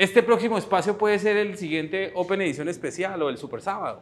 Este 0.00 0.22
próximo 0.22 0.56
espacio 0.56 0.96
puede 0.96 1.18
ser 1.18 1.36
el 1.36 1.58
siguiente 1.58 2.10
Open 2.14 2.40
Edición 2.40 2.70
Especial 2.70 3.20
o 3.20 3.28
el 3.28 3.36
Super 3.36 3.60
Sábado. 3.60 4.00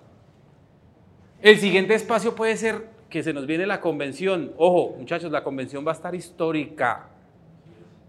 El 1.43 1.59
siguiente 1.59 1.93
espacio 1.95 2.37
puede 2.37 2.57
ser 2.57 2.89
que 3.11 3.25
se 3.25 3.33
nos 3.33 3.49
viene 3.49 3.67
la 3.67 3.81
convención. 3.81 4.53
Ojo, 4.59 4.95
muchachos, 4.97 5.33
la 5.33 5.43
convención 5.43 5.85
va 5.85 5.91
a 5.91 5.95
estar 5.97 6.15
histórica 6.15 7.09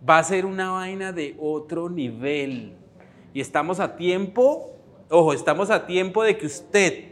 va 0.08 0.20
a 0.20 0.24
ser 0.24 0.46
una 0.46 0.70
vaina 0.70 1.12
de 1.14 1.36
otro 1.40 1.90
nivel. 1.90 2.74
Y 3.34 3.42
estamos 3.42 3.80
a 3.80 3.96
tiempo, 3.96 4.70
ojo, 5.10 5.34
estamos 5.34 5.72
a 5.72 5.88
tiempo 5.88 6.22
de 6.22 6.38
que 6.38 6.46
usted 6.46 7.06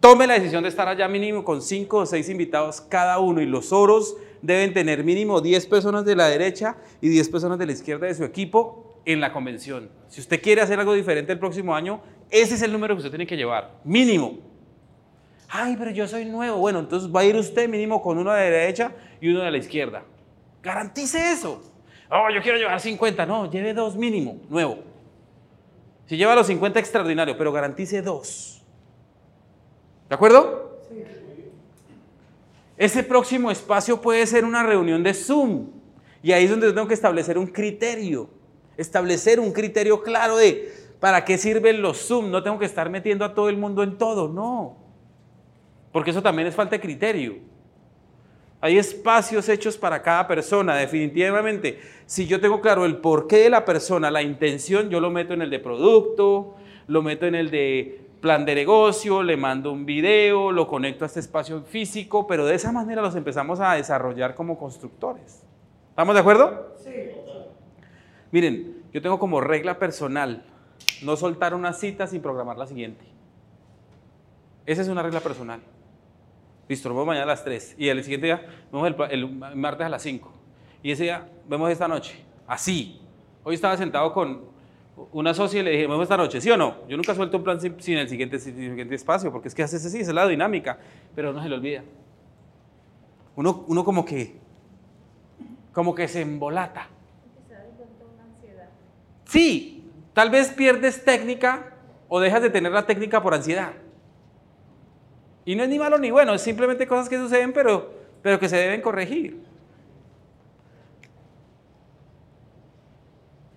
tome 0.00 0.26
la 0.26 0.34
decisión 0.34 0.64
de 0.64 0.68
estar 0.68 0.88
allá 0.88 1.06
mínimo 1.06 1.44
con 1.44 1.62
cinco 1.62 1.98
o 1.98 2.06
seis 2.06 2.28
invitados 2.28 2.80
cada 2.80 3.20
uno 3.20 3.40
y 3.40 3.46
los 3.46 3.72
oros 3.72 4.16
deben 4.42 4.74
tener 4.74 5.04
mínimo 5.04 5.40
10 5.40 5.64
personas 5.68 6.04
de 6.04 6.16
la 6.16 6.26
derecha 6.26 6.76
y 7.00 7.08
10 7.08 7.28
personas 7.28 7.58
de 7.60 7.66
la 7.66 7.72
izquierda 7.72 8.08
de 8.08 8.14
su 8.16 8.24
equipo 8.24 8.81
en 9.04 9.20
la 9.20 9.32
convención. 9.32 9.90
Si 10.08 10.20
usted 10.20 10.40
quiere 10.40 10.60
hacer 10.60 10.78
algo 10.78 10.94
diferente 10.94 11.32
el 11.32 11.38
próximo 11.38 11.74
año, 11.74 12.02
ese 12.30 12.54
es 12.54 12.62
el 12.62 12.72
número 12.72 12.94
que 12.94 12.98
usted 12.98 13.10
tiene 13.10 13.26
que 13.26 13.36
llevar, 13.36 13.72
mínimo. 13.84 14.38
Ay, 15.48 15.76
pero 15.78 15.90
yo 15.90 16.08
soy 16.08 16.24
nuevo. 16.24 16.56
Bueno, 16.58 16.78
entonces 16.78 17.14
va 17.14 17.20
a 17.20 17.24
ir 17.24 17.36
usted 17.36 17.68
mínimo 17.68 18.00
con 18.00 18.16
uno 18.16 18.32
de 18.32 18.38
la 18.38 18.44
derecha 18.44 18.92
y 19.20 19.28
uno 19.28 19.40
de 19.40 19.50
la 19.50 19.58
izquierda. 19.58 20.02
Garantice 20.62 21.32
eso. 21.32 21.62
Oh, 22.10 22.28
yo 22.34 22.40
quiero 22.40 22.58
llevar 22.58 22.80
50. 22.80 23.26
No, 23.26 23.50
lleve 23.50 23.74
dos 23.74 23.96
mínimo, 23.96 24.40
nuevo. 24.48 24.78
Si 26.06 26.16
lleva 26.16 26.34
los 26.34 26.46
50, 26.46 26.78
extraordinario, 26.78 27.36
pero 27.36 27.52
garantice 27.52 28.00
dos. 28.00 28.62
¿De 30.08 30.14
acuerdo? 30.14 30.80
Sí. 30.88 31.02
Ese 32.76 33.02
próximo 33.02 33.50
espacio 33.50 34.00
puede 34.00 34.26
ser 34.26 34.44
una 34.44 34.62
reunión 34.62 35.02
de 35.02 35.14
Zoom. 35.14 35.68
Y 36.22 36.32
ahí 36.32 36.44
es 36.44 36.50
donde 36.50 36.72
tengo 36.72 36.88
que 36.88 36.94
establecer 36.94 37.36
un 37.36 37.46
criterio. 37.46 38.28
Establecer 38.76 39.40
un 39.40 39.52
criterio 39.52 40.02
claro 40.02 40.36
de 40.36 40.72
para 41.00 41.24
qué 41.24 41.38
sirven 41.38 41.82
los 41.82 42.06
Zoom. 42.06 42.30
No 42.30 42.42
tengo 42.42 42.58
que 42.58 42.64
estar 42.64 42.88
metiendo 42.90 43.24
a 43.24 43.34
todo 43.34 43.48
el 43.48 43.56
mundo 43.56 43.82
en 43.82 43.98
todo, 43.98 44.28
no. 44.28 44.76
Porque 45.92 46.10
eso 46.10 46.22
también 46.22 46.48
es 46.48 46.54
falta 46.54 46.76
de 46.76 46.80
criterio. 46.80 47.36
Hay 48.60 48.78
espacios 48.78 49.48
hechos 49.48 49.76
para 49.76 50.00
cada 50.02 50.28
persona, 50.28 50.76
definitivamente. 50.76 51.80
Si 52.06 52.26
yo 52.26 52.40
tengo 52.40 52.60
claro 52.60 52.84
el 52.84 52.98
porqué 52.98 53.38
de 53.38 53.50
la 53.50 53.64
persona, 53.64 54.10
la 54.10 54.22
intención, 54.22 54.88
yo 54.88 55.00
lo 55.00 55.10
meto 55.10 55.34
en 55.34 55.42
el 55.42 55.50
de 55.50 55.58
producto, 55.58 56.54
lo 56.86 57.02
meto 57.02 57.26
en 57.26 57.34
el 57.34 57.50
de 57.50 58.02
plan 58.20 58.44
de 58.44 58.54
negocio, 58.54 59.24
le 59.24 59.36
mando 59.36 59.72
un 59.72 59.84
video, 59.84 60.52
lo 60.52 60.68
conecto 60.68 61.04
a 61.04 61.08
este 61.08 61.18
espacio 61.18 61.62
físico, 61.62 62.28
pero 62.28 62.46
de 62.46 62.54
esa 62.54 62.70
manera 62.70 63.02
los 63.02 63.16
empezamos 63.16 63.58
a 63.58 63.74
desarrollar 63.74 64.36
como 64.36 64.56
constructores. 64.56 65.42
¿Estamos 65.90 66.14
de 66.14 66.20
acuerdo? 66.20 66.71
Miren, 68.32 68.82
yo 68.92 69.02
tengo 69.02 69.18
como 69.18 69.40
regla 69.40 69.78
personal 69.78 70.42
no 71.02 71.16
soltar 71.16 71.54
una 71.54 71.74
cita 71.74 72.06
sin 72.06 72.22
programar 72.22 72.56
la 72.56 72.66
siguiente. 72.66 73.04
Esa 74.64 74.82
es 74.82 74.88
una 74.88 75.02
regla 75.02 75.20
personal. 75.20 75.60
Listo, 76.66 76.88
nos 76.88 77.06
mañana 77.06 77.24
a 77.24 77.26
las 77.26 77.44
3. 77.44 77.76
Y 77.78 77.88
el 77.88 78.02
siguiente 78.02 78.26
día, 78.26 78.46
vemos 78.72 78.90
el, 79.10 79.28
martes 79.28 79.86
a 79.86 79.90
las 79.90 80.02
5. 80.02 80.32
Y 80.82 80.92
ese 80.92 81.04
día, 81.04 81.28
vemos 81.46 81.70
esta 81.70 81.86
noche. 81.86 82.24
Así. 82.46 83.00
Hoy 83.44 83.54
estaba 83.54 83.76
sentado 83.76 84.12
con 84.14 84.40
una 85.12 85.34
socia 85.34 85.60
y 85.60 85.64
le 85.64 85.70
dije, 85.72 85.82
vemos 85.82 86.02
esta 86.02 86.16
noche, 86.16 86.40
¿sí 86.40 86.50
o 86.50 86.56
no? 86.56 86.86
Yo 86.88 86.96
nunca 86.96 87.14
suelto 87.14 87.36
un 87.36 87.44
plan 87.44 87.60
sin, 87.60 87.98
el, 87.98 88.08
siguiente, 88.08 88.36
espacio, 88.94 89.30
porque 89.30 89.48
es 89.48 89.54
que 89.54 89.62
hace 89.62 89.76
así, 89.76 89.98
esa 89.98 90.10
es 90.10 90.14
la 90.14 90.26
dinámica. 90.26 90.78
Pero 91.14 91.34
no 91.34 91.42
se 91.42 91.50
le 91.50 91.56
olvida. 91.56 91.82
Uno, 93.36 93.64
uno 93.68 93.84
como 93.84 94.06
que, 94.06 94.36
como 95.74 95.94
que 95.94 96.08
se 96.08 96.22
embolata. 96.22 96.88
Sí, 99.32 99.90
tal 100.12 100.28
vez 100.28 100.50
pierdes 100.50 101.06
técnica 101.06 101.72
o 102.10 102.20
dejas 102.20 102.42
de 102.42 102.50
tener 102.50 102.70
la 102.70 102.84
técnica 102.84 103.22
por 103.22 103.32
ansiedad. 103.32 103.72
Y 105.46 105.56
no 105.56 105.62
es 105.62 105.70
ni 105.70 105.78
malo 105.78 105.96
ni 105.96 106.10
bueno, 106.10 106.34
es 106.34 106.42
simplemente 106.42 106.86
cosas 106.86 107.08
que 107.08 107.16
suceden, 107.16 107.54
pero, 107.54 107.94
pero 108.20 108.38
que 108.38 108.46
se 108.46 108.58
deben 108.58 108.82
corregir. 108.82 109.42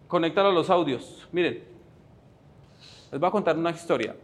Conéctalo 0.07 0.47
a 0.47 0.53
los 0.53 0.69
audios. 0.69 1.27
Miren, 1.33 1.61
les 3.11 3.19
voy 3.19 3.27
a 3.27 3.31
contar 3.31 3.57
una 3.57 3.71
historia. 3.71 4.15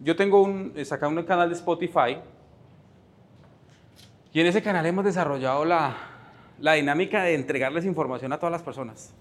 Yo 0.00 0.16
tengo 0.16 0.42
un, 0.42 0.74
sacado 0.84 1.12
un 1.12 1.22
canal 1.22 1.48
de 1.48 1.54
Spotify 1.54 2.18
y 4.32 4.40
en 4.40 4.48
ese 4.48 4.60
canal 4.64 4.84
hemos 4.84 5.04
desarrollado 5.04 5.64
la, 5.64 6.15
la 6.58 6.74
dinámica 6.74 7.22
de 7.22 7.34
entregarles 7.34 7.84
información 7.84 8.32
a 8.32 8.38
todas 8.38 8.52
las 8.52 8.62
personas. 8.62 9.12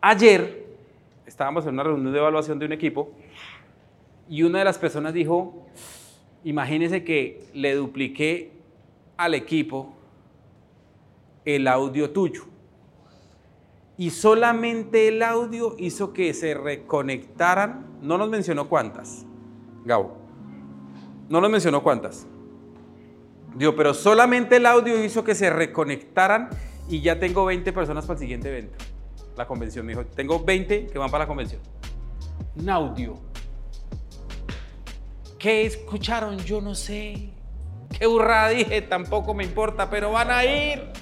Ayer 0.00 0.66
estábamos 1.26 1.66
en 1.66 1.74
una 1.74 1.84
reunión 1.84 2.12
de 2.12 2.18
evaluación 2.18 2.58
de 2.58 2.66
un 2.66 2.72
equipo 2.72 3.10
y 4.28 4.42
una 4.42 4.58
de 4.58 4.64
las 4.64 4.78
personas 4.78 5.14
dijo, 5.14 5.66
imagínese 6.44 7.04
que 7.04 7.48
le 7.54 7.74
dupliqué 7.74 8.52
al 9.16 9.34
equipo 9.34 9.94
el 11.44 11.68
audio 11.68 12.10
tuyo. 12.10 12.44
Y 13.98 14.10
solamente 14.10 15.08
el 15.08 15.22
audio 15.22 15.74
hizo 15.78 16.12
que 16.12 16.34
se 16.34 16.52
reconectaran, 16.54 17.86
no 18.02 18.18
nos 18.18 18.28
mencionó 18.28 18.68
cuántas, 18.68 19.24
Gabo, 19.84 20.16
no 21.28 21.40
nos 21.40 21.50
mencionó 21.50 21.82
cuántas. 21.82 22.26
Digo, 23.56 23.74
pero 23.74 23.94
solamente 23.94 24.56
el 24.56 24.66
audio 24.66 25.02
hizo 25.02 25.24
que 25.24 25.34
se 25.34 25.48
reconectaran 25.48 26.50
y 26.88 27.00
ya 27.00 27.18
tengo 27.18 27.44
20 27.46 27.72
personas 27.72 28.04
para 28.04 28.14
el 28.14 28.20
siguiente 28.20 28.48
evento. 28.48 28.76
La 29.34 29.46
convención 29.46 29.86
me 29.86 29.92
dijo, 29.92 30.04
tengo 30.04 30.44
20 30.44 30.86
que 30.86 30.98
van 30.98 31.10
para 31.10 31.24
la 31.24 31.28
convención. 31.28 31.60
Un 32.54 32.68
audio. 32.68 33.18
¿Qué 35.38 35.64
escucharon? 35.64 36.38
Yo 36.38 36.60
no 36.60 36.74
sé. 36.74 37.30
¿Qué 37.98 38.06
burrada 38.06 38.50
dije? 38.50 38.82
Tampoco 38.82 39.32
me 39.32 39.44
importa, 39.44 39.88
pero 39.88 40.12
van 40.12 40.30
a 40.30 40.44
ir. 40.44 40.92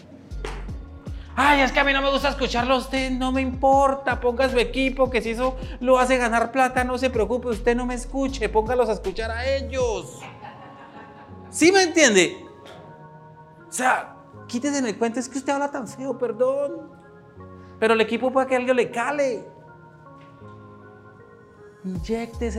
Ay, 1.36 1.62
es 1.62 1.72
que 1.72 1.80
a 1.80 1.84
mí 1.84 1.92
no 1.92 2.02
me 2.02 2.10
gusta 2.10 2.28
escucharlo 2.28 2.74
a 2.74 2.78
usted, 2.78 3.10
no 3.10 3.32
me 3.32 3.40
importa, 3.40 4.20
ponga 4.20 4.48
su 4.48 4.58
equipo, 4.60 5.10
que 5.10 5.20
si 5.20 5.30
eso 5.30 5.56
lo 5.80 5.98
hace 5.98 6.16
ganar 6.16 6.52
plata, 6.52 6.84
no 6.84 6.96
se 6.96 7.10
preocupe, 7.10 7.48
usted 7.48 7.74
no 7.74 7.86
me 7.86 7.94
escuche, 7.94 8.48
póngalos 8.48 8.88
a 8.88 8.92
escuchar 8.92 9.32
a 9.32 9.44
ellos. 9.44 10.20
¿Sí 11.50 11.72
me 11.72 11.82
entiende? 11.82 12.43
Sea, 13.74 14.14
quítese 14.46 14.78
en 14.78 14.86
el 14.86 14.96
cuento, 14.96 15.18
es 15.18 15.28
que 15.28 15.36
usted 15.36 15.52
habla 15.52 15.68
tan 15.68 15.88
feo, 15.88 16.16
perdón. 16.16 16.92
Pero 17.80 17.94
el 17.94 18.00
equipo 18.00 18.32
puede 18.32 18.46
que 18.46 18.54
alguien 18.54 18.76
le 18.76 18.88
cale 18.92 19.48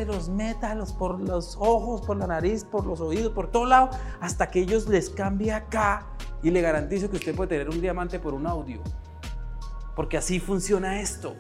los 0.06 0.28
métalos 0.28 0.92
por 0.92 1.22
los 1.22 1.56
ojos, 1.58 2.02
por 2.02 2.18
la 2.18 2.28
nariz, 2.28 2.66
por 2.66 2.86
los 2.86 3.00
oídos, 3.00 3.32
por 3.32 3.50
todo 3.50 3.66
lado, 3.66 3.92
hasta 4.20 4.52
que 4.52 4.60
ellos 4.60 4.90
les 4.90 5.10
cambie 5.10 5.54
acá 5.54 6.06
y 6.44 6.52
le 6.52 6.60
garantizo 6.60 7.10
que 7.10 7.16
usted 7.16 7.34
puede 7.34 7.48
tener 7.48 7.70
un 7.70 7.80
diamante 7.80 8.20
por 8.20 8.34
un 8.34 8.46
audio. 8.46 8.82
Porque 9.96 10.18
así 10.18 10.42
funciona 10.42 11.00
esto. 11.00 11.34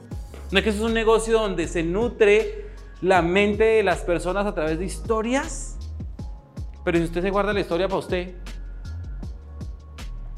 No 0.52 0.60
es 0.60 0.64
que 0.64 0.70
eso 0.70 0.80
es 0.80 0.86
un 0.86 0.94
negocio 0.94 1.38
donde 1.38 1.68
se 1.68 1.84
nutre 1.84 2.72
la 3.02 3.22
mente 3.22 3.66
de 3.66 3.84
las 3.84 4.00
personas 4.04 4.46
a 4.46 4.56
través 4.56 4.80
de 4.80 4.86
historias. 4.86 5.76
Pero 6.86 6.98
si 6.98 7.04
usted 7.04 7.22
se 7.22 7.30
guarda 7.30 7.52
la 7.52 7.60
historia 7.60 7.90
para 7.90 8.00
usted, 8.00 8.36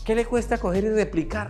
¿qué 0.08 0.16
le 0.16 0.24
cuesta 0.26 0.58
coger 0.58 0.86
y 0.86 0.90
replicar? 0.90 1.50